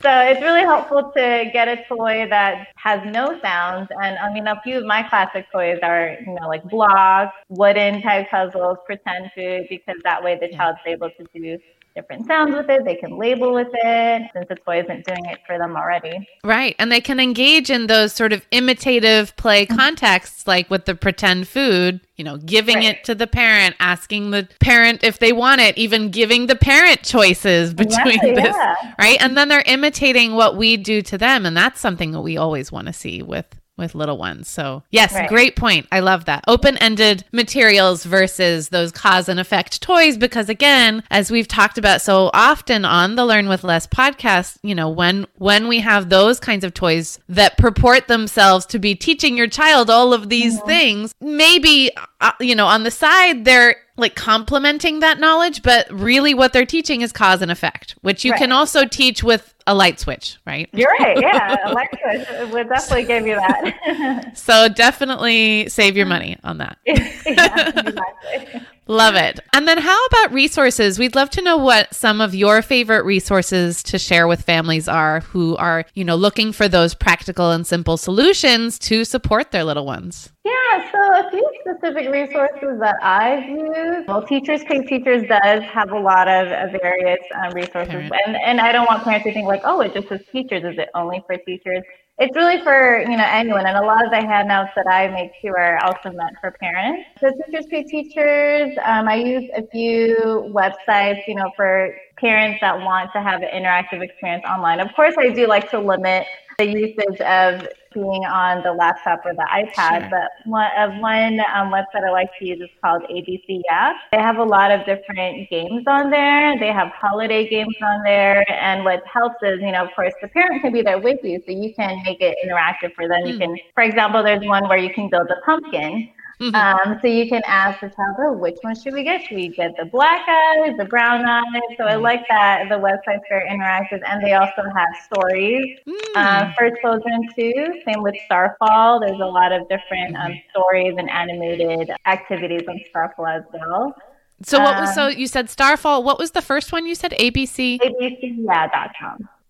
So 0.00 0.10
it's 0.10 0.40
really 0.40 0.60
helpful 0.60 1.10
to 1.16 1.50
get 1.52 1.66
a 1.66 1.82
toy 1.88 2.28
that 2.30 2.68
has 2.76 3.00
no 3.04 3.40
sounds. 3.40 3.88
And 4.00 4.16
I 4.18 4.32
mean, 4.32 4.46
a 4.46 4.60
few 4.62 4.78
of 4.78 4.84
my 4.84 5.02
classic 5.02 5.50
toys 5.50 5.78
are, 5.82 6.16
you 6.24 6.34
know, 6.34 6.46
like 6.46 6.62
blocks, 6.64 7.34
wooden 7.48 8.00
type 8.02 8.30
puzzles, 8.30 8.78
pretend 8.86 9.32
food, 9.34 9.66
because 9.68 9.96
that 10.04 10.22
way 10.22 10.38
the 10.40 10.54
child's 10.56 10.78
able 10.86 11.10
to 11.10 11.26
do 11.34 11.58
different 11.94 12.26
sounds 12.26 12.54
with 12.54 12.68
it. 12.68 12.84
They 12.84 12.96
can 12.96 13.18
label 13.18 13.52
with 13.52 13.68
it 13.72 14.30
since 14.32 14.46
the 14.48 14.54
toy 14.56 14.80
isn't 14.80 15.06
doing 15.06 15.24
it 15.26 15.38
for 15.46 15.58
them 15.58 15.76
already. 15.76 16.28
Right. 16.44 16.74
And 16.78 16.92
they 16.92 17.00
can 17.00 17.20
engage 17.20 17.70
in 17.70 17.86
those 17.86 18.12
sort 18.12 18.32
of 18.32 18.46
imitative 18.50 19.36
play 19.36 19.66
mm-hmm. 19.66 19.76
contexts, 19.76 20.46
like 20.46 20.70
with 20.70 20.84
the 20.84 20.94
pretend 20.94 21.48
food, 21.48 22.00
you 22.16 22.24
know, 22.24 22.36
giving 22.36 22.76
right. 22.76 22.96
it 22.96 23.04
to 23.04 23.14
the 23.14 23.26
parent, 23.26 23.74
asking 23.80 24.30
the 24.30 24.48
parent 24.60 25.02
if 25.02 25.18
they 25.18 25.32
want 25.32 25.60
it, 25.60 25.76
even 25.76 26.10
giving 26.10 26.46
the 26.46 26.56
parent 26.56 27.02
choices 27.02 27.74
between 27.74 28.20
yeah, 28.22 28.34
this. 28.42 28.56
Yeah. 28.56 28.94
Right. 28.98 29.18
And 29.20 29.36
then 29.36 29.48
they're 29.48 29.62
imitating 29.66 30.34
what 30.34 30.56
we 30.56 30.76
do 30.76 31.02
to 31.02 31.18
them. 31.18 31.44
And 31.46 31.56
that's 31.56 31.80
something 31.80 32.12
that 32.12 32.20
we 32.20 32.36
always 32.36 32.70
want 32.70 32.86
to 32.86 32.92
see 32.92 33.22
with 33.22 33.57
with 33.78 33.94
little 33.94 34.18
ones. 34.18 34.48
So, 34.48 34.82
yes, 34.90 35.14
right. 35.14 35.28
great 35.28 35.56
point. 35.56 35.86
I 35.90 36.00
love 36.00 36.26
that. 36.26 36.44
Open 36.46 36.76
ended 36.78 37.24
materials 37.32 38.04
versus 38.04 38.68
those 38.68 38.92
cause 38.92 39.28
and 39.28 39.40
effect 39.40 39.80
toys. 39.80 40.18
Because, 40.18 40.48
again, 40.48 41.02
as 41.10 41.30
we've 41.30 41.48
talked 41.48 41.78
about 41.78 42.02
so 42.02 42.30
often 42.34 42.84
on 42.84 43.14
the 43.14 43.24
Learn 43.24 43.48
with 43.48 43.64
Less 43.64 43.86
podcast, 43.86 44.58
you 44.62 44.74
know, 44.74 44.90
when, 44.90 45.26
when 45.36 45.68
we 45.68 45.80
have 45.80 46.10
those 46.10 46.40
kinds 46.40 46.64
of 46.64 46.74
toys 46.74 47.18
that 47.28 47.56
purport 47.56 48.08
themselves 48.08 48.66
to 48.66 48.78
be 48.78 48.94
teaching 48.94 49.36
your 49.36 49.48
child 49.48 49.88
all 49.88 50.12
of 50.12 50.28
these 50.28 50.58
mm-hmm. 50.58 50.66
things, 50.66 51.14
maybe, 51.20 51.90
uh, 52.20 52.32
you 52.40 52.54
know, 52.54 52.66
on 52.66 52.82
the 52.82 52.90
side, 52.90 53.44
they're 53.44 53.76
like 53.98 54.14
complementing 54.14 55.00
that 55.00 55.18
knowledge, 55.18 55.62
but 55.62 55.90
really 55.90 56.32
what 56.32 56.52
they're 56.52 56.64
teaching 56.64 57.02
is 57.02 57.12
cause 57.12 57.42
and 57.42 57.50
effect, 57.50 57.96
which 58.02 58.24
you 58.24 58.30
right. 58.30 58.38
can 58.38 58.52
also 58.52 58.86
teach 58.86 59.22
with 59.22 59.54
a 59.68 59.74
light 59.74 60.00
switch, 60.00 60.38
right? 60.46 60.68
You're 60.72 60.90
right. 60.98 61.18
Yeah, 61.20 61.56
a 61.66 61.72
light 61.74 61.90
switch 61.90 62.52
would 62.52 62.68
definitely 62.70 63.04
give 63.04 63.26
you 63.26 63.36
that. 63.36 64.32
so 64.34 64.66
definitely 64.68 65.68
save 65.68 65.94
your 65.94 66.06
money 66.06 66.38
on 66.42 66.56
that. 66.58 66.78
yeah, 66.86 67.68
exactly. 67.76 68.62
Love 68.90 69.16
it. 69.16 69.38
And 69.52 69.68
then 69.68 69.76
how 69.76 70.06
about 70.06 70.32
resources? 70.32 70.98
We'd 70.98 71.14
love 71.14 71.28
to 71.30 71.42
know 71.42 71.58
what 71.58 71.94
some 71.94 72.22
of 72.22 72.34
your 72.34 72.62
favorite 72.62 73.04
resources 73.04 73.82
to 73.82 73.98
share 73.98 74.26
with 74.26 74.40
families 74.40 74.88
are 74.88 75.20
who 75.20 75.56
are, 75.56 75.84
you 75.92 76.04
know, 76.04 76.16
looking 76.16 76.52
for 76.52 76.68
those 76.68 76.94
practical 76.94 77.50
and 77.50 77.66
simple 77.66 77.98
solutions 77.98 78.78
to 78.80 79.04
support 79.04 79.50
their 79.50 79.64
little 79.64 79.84
ones. 79.84 80.32
Yeah, 80.48 80.90
so 80.90 80.98
a 80.98 81.30
few 81.30 81.50
specific 81.60 82.10
resources 82.10 82.80
that 82.80 82.96
I've 83.02 83.46
used. 83.46 84.08
Well, 84.08 84.22
Teachers 84.22 84.64
Pay 84.64 84.82
Teachers 84.86 85.28
does 85.28 85.62
have 85.64 85.90
a 85.90 85.98
lot 85.98 86.26
of, 86.26 86.48
various 86.80 87.18
um, 87.34 87.52
resources, 87.52 88.10
and 88.26 88.36
and 88.36 88.60
I 88.60 88.72
don't 88.72 88.86
want 88.86 89.02
parents 89.02 89.24
to 89.26 89.32
think 89.32 89.46
like, 89.46 89.57
oh, 89.64 89.80
it 89.80 89.94
just 89.94 90.08
says 90.08 90.20
teachers. 90.32 90.64
Is 90.64 90.78
it 90.78 90.88
only 90.94 91.22
for 91.26 91.36
teachers? 91.36 91.82
it's 92.18 92.34
really 92.34 92.60
for 92.62 93.00
you 93.02 93.16
know 93.16 93.26
anyone, 93.28 93.64
and 93.64 93.76
a 93.76 93.82
lot 93.82 94.04
of 94.04 94.10
the 94.10 94.16
handouts 94.16 94.72
that 94.74 94.88
I 94.88 95.06
make 95.08 95.30
too 95.40 95.54
are 95.56 95.78
also 95.84 96.10
meant 96.10 96.36
for 96.40 96.50
parents. 96.50 97.08
So 97.20 97.30
teachers 97.30 97.66
pay 97.66 97.84
teachers. 97.84 98.76
Um, 98.84 99.08
I 99.08 99.16
use 99.16 99.48
a 99.56 99.64
few 99.68 100.50
websites, 100.52 101.20
you 101.28 101.36
know, 101.36 101.52
for 101.54 101.94
parents 102.16 102.58
that 102.60 102.76
want 102.76 103.12
to 103.12 103.22
have 103.22 103.42
an 103.42 103.48
interactive 103.50 104.02
experience 104.02 104.44
online. 104.48 104.80
Of 104.80 104.92
course, 104.94 105.14
I 105.16 105.28
do 105.28 105.46
like 105.46 105.70
to 105.70 105.78
limit 105.78 106.26
the 106.58 106.66
usage 106.66 107.20
of 107.20 107.68
being 107.94 108.24
on 108.24 108.62
the 108.64 108.72
laptop 108.72 109.24
or 109.24 109.32
the 109.32 109.46
iPad. 109.52 110.00
Sure. 110.00 110.10
But 110.10 110.50
one 110.50 110.70
of 110.76 111.00
one 111.00 111.38
um, 111.54 111.70
website 111.70 112.04
I 112.04 112.10
like 112.10 112.30
to 112.40 112.46
use 112.46 112.60
is 112.60 112.68
called 112.82 113.02
ABCya. 113.02 113.92
They 114.10 114.18
have 114.18 114.38
a 114.38 114.44
lot 114.44 114.72
of 114.72 114.84
different 114.84 115.48
games 115.50 115.84
on 115.86 116.10
there. 116.10 116.58
They 116.58 116.72
have 116.72 116.88
holiday 116.88 117.48
games 117.48 117.76
on 117.80 118.02
there, 118.02 118.44
and 118.50 118.84
what 118.84 119.02
helps 119.06 119.36
is, 119.42 119.60
you 119.60 119.70
know, 119.70 119.84
of 119.84 119.90
course, 119.94 120.12
the 120.20 120.28
parent 120.28 120.62
can 120.62 120.72
be 120.72 120.82
there 120.82 120.98
with 120.98 121.20
you, 121.22 121.40
so 121.46 121.52
you 121.52 121.72
can 121.74 122.02
make 122.04 122.20
it 122.20 122.36
interactive 122.44 122.92
for 122.94 123.06
them. 123.06 123.22
Mm. 123.22 123.28
You 123.28 123.34
hmm. 123.34 123.40
can, 123.40 123.56
for 123.74 123.84
example, 123.84 124.24
there's 124.24 124.44
one 124.44 124.68
where 124.68 124.78
you 124.78 124.92
can 124.92 125.08
build 125.08 125.28
a 125.30 125.40
pumpkin. 125.46 126.10
Mm-hmm. 126.40 126.54
Um, 126.54 126.98
so 127.02 127.08
you 127.08 127.28
can 127.28 127.42
ask 127.46 127.80
the 127.80 127.88
child, 127.88 128.16
oh, 128.20 128.32
which 128.32 128.58
one 128.62 128.78
should 128.80 128.94
we 128.94 129.02
get? 129.02 129.26
Should 129.26 129.36
we 129.36 129.48
get 129.48 129.76
the 129.76 129.86
black 129.86 130.26
eyes, 130.28 130.76
the 130.78 130.84
brown 130.84 131.24
eyes? 131.26 131.44
So 131.76 131.84
I 131.84 131.92
mm-hmm. 131.94 132.02
like 132.02 132.22
that. 132.28 132.68
The 132.68 132.76
website's 132.76 133.24
very 133.28 133.48
interactive, 133.48 134.00
and 134.06 134.24
they 134.24 134.34
also 134.34 134.62
have 134.62 134.88
stories 135.04 135.78
mm. 135.86 135.98
uh, 136.14 136.52
for 136.56 136.70
children 136.80 137.28
too. 137.34 137.82
Same 137.84 138.02
with 138.02 138.14
Starfall. 138.26 139.00
There's 139.00 139.20
a 139.20 139.26
lot 139.26 139.50
of 139.50 139.68
different 139.68 140.16
um, 140.16 140.30
mm-hmm. 140.30 140.50
stories 140.50 140.94
and 140.96 141.10
animated 141.10 141.90
activities 142.06 142.62
on 142.68 142.80
Starfall 142.90 143.26
as 143.26 143.42
well. 143.52 143.94
So 144.42 144.60
what 144.60 144.78
was 144.80 144.94
so 144.94 145.06
um, 145.06 145.14
you 145.16 145.26
said 145.26 145.50
Starfall? 145.50 146.04
What 146.04 146.20
was 146.20 146.30
the 146.30 146.42
first 146.42 146.70
one 146.70 146.86
you 146.86 146.94
said? 146.94 147.10
ABC. 147.18 147.80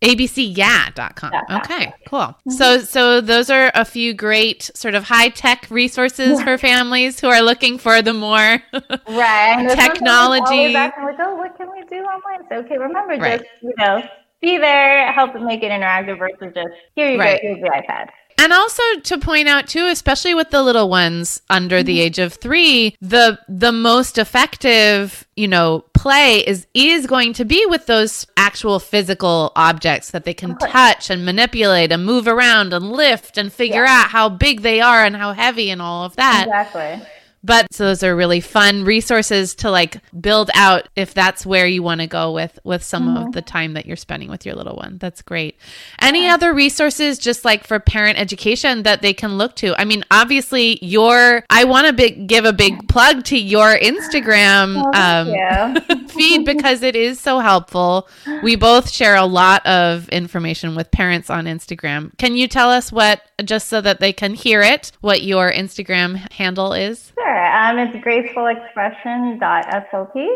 ABCya.com. 0.02 1.32
Okay, 1.50 1.92
cool. 2.06 2.18
Mm-hmm. 2.18 2.50
So 2.52 2.78
so 2.78 3.20
those 3.20 3.50
are 3.50 3.70
a 3.74 3.84
few 3.84 4.14
great 4.14 4.70
sort 4.74 4.94
of 4.94 5.04
high-tech 5.04 5.66
resources 5.70 6.40
for 6.42 6.56
families 6.58 7.18
who 7.18 7.28
are 7.28 7.42
looking 7.42 7.78
for 7.78 8.00
the 8.00 8.14
more 8.14 8.62
right 9.08 9.68
technology. 9.74 10.72
Back 10.72 10.94
and 10.96 11.06
like, 11.06 11.16
oh, 11.20 11.34
what 11.36 11.56
can 11.56 11.68
we 11.70 11.82
do 11.88 11.96
online? 11.96 12.46
So 12.48 12.56
okay, 12.64 12.78
remember 12.78 13.16
right. 13.16 13.40
just, 13.40 13.50
you 13.62 13.74
know, 13.78 14.02
be 14.40 14.58
there, 14.58 15.12
help 15.12 15.34
make 15.34 15.62
it 15.62 15.70
interactive 15.72 16.18
versus 16.18 16.54
just 16.54 16.68
here 16.94 17.10
you 17.10 17.18
right. 17.18 17.40
go, 17.42 17.48
here's 17.48 17.60
the 17.60 17.68
iPad. 17.68 18.08
And 18.38 18.52
also 18.52 18.82
to 19.02 19.18
point 19.18 19.48
out 19.48 19.66
too, 19.66 19.86
especially 19.88 20.34
with 20.34 20.50
the 20.50 20.62
little 20.62 20.88
ones 20.88 21.42
under 21.50 21.82
the 21.82 21.98
mm-hmm. 21.98 22.06
age 22.06 22.18
of 22.18 22.34
3, 22.34 22.96
the 23.00 23.38
the 23.48 23.72
most 23.72 24.16
effective, 24.16 25.26
you 25.36 25.48
know, 25.48 25.84
play 25.92 26.46
is 26.46 26.66
is 26.72 27.06
going 27.06 27.32
to 27.34 27.44
be 27.44 27.66
with 27.66 27.86
those 27.86 28.26
actual 28.36 28.78
physical 28.78 29.52
objects 29.56 30.12
that 30.12 30.24
they 30.24 30.34
can 30.34 30.56
touch 30.58 31.10
and 31.10 31.24
manipulate 31.24 31.90
and 31.90 32.06
move 32.06 32.28
around 32.28 32.72
and 32.72 32.92
lift 32.92 33.36
and 33.36 33.52
figure 33.52 33.84
yeah. 33.84 34.02
out 34.04 34.10
how 34.10 34.28
big 34.28 34.62
they 34.62 34.80
are 34.80 35.04
and 35.04 35.16
how 35.16 35.32
heavy 35.32 35.70
and 35.70 35.82
all 35.82 36.04
of 36.04 36.14
that. 36.16 36.44
Exactly. 36.46 37.06
But 37.48 37.72
so 37.72 37.86
those 37.86 38.02
are 38.02 38.14
really 38.14 38.40
fun 38.40 38.84
resources 38.84 39.54
to 39.56 39.70
like 39.70 40.02
build 40.20 40.50
out 40.54 40.86
if 40.94 41.14
that's 41.14 41.46
where 41.46 41.66
you 41.66 41.82
want 41.82 42.02
to 42.02 42.06
go 42.06 42.30
with 42.32 42.58
with 42.62 42.82
some 42.82 43.08
mm-hmm. 43.08 43.28
of 43.28 43.32
the 43.32 43.40
time 43.40 43.72
that 43.72 43.86
you're 43.86 43.96
spending 43.96 44.28
with 44.28 44.44
your 44.44 44.54
little 44.54 44.76
one. 44.76 44.98
That's 44.98 45.22
great. 45.22 45.56
Any 45.98 46.24
yeah. 46.24 46.34
other 46.34 46.52
resources 46.52 47.18
just 47.18 47.46
like 47.46 47.66
for 47.66 47.80
parent 47.80 48.18
education 48.18 48.82
that 48.82 49.00
they 49.00 49.14
can 49.14 49.38
look 49.38 49.56
to? 49.56 49.74
I 49.80 49.86
mean, 49.86 50.04
obviously 50.10 50.78
your 50.84 51.42
I 51.48 51.64
want 51.64 51.86
to 51.86 51.94
big 51.94 52.26
give 52.26 52.44
a 52.44 52.52
big 52.52 52.86
plug 52.86 53.24
to 53.24 53.38
your 53.38 53.74
Instagram 53.74 54.82
oh, 54.94 55.96
um, 55.96 56.06
feed 56.08 56.44
because 56.44 56.82
it 56.82 56.96
is 56.96 57.18
so 57.18 57.38
helpful. 57.38 58.08
We 58.42 58.56
both 58.56 58.90
share 58.90 59.16
a 59.16 59.24
lot 59.24 59.64
of 59.66 60.06
information 60.10 60.76
with 60.76 60.90
parents 60.90 61.30
on 61.30 61.46
Instagram. 61.46 62.16
Can 62.18 62.36
you 62.36 62.46
tell 62.46 62.70
us 62.70 62.92
what 62.92 63.22
just 63.42 63.68
so 63.68 63.80
that 63.80 64.00
they 64.00 64.12
can 64.12 64.34
hear 64.34 64.60
it, 64.60 64.92
what 65.00 65.22
your 65.22 65.50
Instagram 65.50 66.30
handle 66.32 66.74
is? 66.74 67.12
Sure. 67.14 67.37
Um, 67.38 67.78
it's 67.78 67.96
gracefulexpression.slp. 68.04 70.28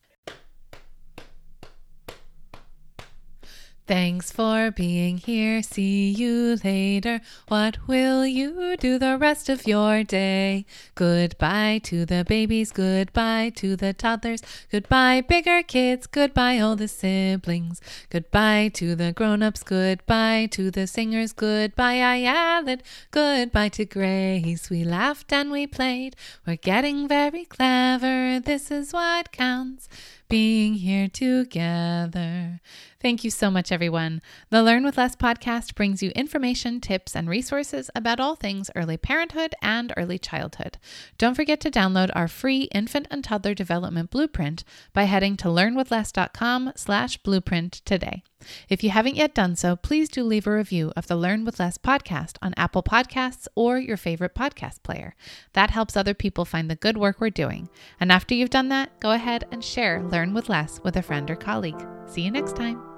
Thanks 3.92 4.32
for 4.32 4.70
being 4.70 5.18
here. 5.18 5.62
See 5.62 6.08
you 6.08 6.56
later. 6.64 7.20
What 7.48 7.76
will 7.86 8.24
you 8.24 8.74
do 8.78 8.98
the 8.98 9.18
rest 9.18 9.50
of 9.50 9.66
your 9.66 10.02
day? 10.02 10.64
Goodbye 10.94 11.82
to 11.84 12.06
the 12.06 12.24
babies. 12.26 12.72
Goodbye 12.72 13.52
to 13.56 13.76
the 13.76 13.92
toddlers. 13.92 14.40
Goodbye, 14.70 15.20
bigger 15.20 15.62
kids. 15.62 16.06
Goodbye, 16.06 16.58
all 16.58 16.74
the 16.74 16.88
siblings. 16.88 17.82
Goodbye 18.08 18.70
to 18.76 18.96
the 18.96 19.12
grown 19.12 19.42
ups. 19.42 19.62
Goodbye 19.62 20.48
to 20.52 20.70
the 20.70 20.86
singers. 20.86 21.34
Goodbye, 21.34 21.98
added. 21.98 22.82
Goodbye 23.10 23.68
to 23.76 23.84
Grace. 23.84 24.70
We 24.70 24.84
laughed 24.84 25.34
and 25.34 25.50
we 25.50 25.66
played. 25.66 26.16
We're 26.46 26.56
getting 26.56 27.08
very 27.08 27.44
clever. 27.44 28.40
This 28.40 28.70
is 28.70 28.94
what 28.94 29.32
counts 29.32 29.90
being 30.32 30.72
here 30.72 31.08
together. 31.08 32.58
Thank 33.02 33.22
you 33.22 33.30
so 33.30 33.50
much, 33.50 33.70
everyone. 33.70 34.22
The 34.48 34.62
Learn 34.62 34.82
with 34.82 34.96
Less 34.96 35.14
podcast 35.14 35.74
brings 35.74 36.02
you 36.02 36.10
information, 36.12 36.80
tips, 36.80 37.14
and 37.14 37.28
resources 37.28 37.90
about 37.94 38.18
all 38.18 38.34
things 38.34 38.70
early 38.74 38.96
parenthood 38.96 39.54
and 39.60 39.92
early 39.94 40.18
childhood. 40.18 40.78
Don't 41.18 41.34
forget 41.34 41.60
to 41.60 41.70
download 41.70 42.10
our 42.14 42.28
free 42.28 42.62
infant 42.72 43.08
and 43.10 43.22
toddler 43.22 43.52
development 43.52 44.10
blueprint 44.10 44.64
by 44.94 45.02
heading 45.02 45.36
to 45.36 45.48
learnwithless.com 45.48 46.72
slash 46.76 47.18
blueprint 47.18 47.82
today. 47.84 48.22
If 48.68 48.82
you 48.82 48.90
haven't 48.90 49.16
yet 49.16 49.34
done 49.34 49.56
so, 49.56 49.76
please 49.76 50.08
do 50.08 50.24
leave 50.24 50.46
a 50.46 50.54
review 50.54 50.92
of 50.96 51.06
the 51.06 51.16
Learn 51.16 51.44
with 51.44 51.60
Less 51.60 51.78
podcast 51.78 52.36
on 52.42 52.54
Apple 52.56 52.82
Podcasts 52.82 53.46
or 53.54 53.78
your 53.78 53.96
favorite 53.96 54.34
podcast 54.34 54.82
player. 54.82 55.14
That 55.52 55.70
helps 55.70 55.96
other 55.96 56.14
people 56.14 56.44
find 56.44 56.70
the 56.70 56.76
good 56.76 56.96
work 56.96 57.20
we're 57.20 57.30
doing. 57.30 57.68
And 58.00 58.10
after 58.10 58.34
you've 58.34 58.50
done 58.50 58.68
that, 58.68 59.00
go 59.00 59.12
ahead 59.12 59.44
and 59.50 59.64
share 59.64 60.02
Learn 60.22 60.34
with 60.34 60.48
Less 60.48 60.80
with 60.84 60.96
a 60.96 61.02
friend 61.02 61.28
or 61.32 61.34
colleague. 61.34 61.84
See 62.06 62.20
you 62.20 62.30
next 62.30 62.54
time. 62.54 62.91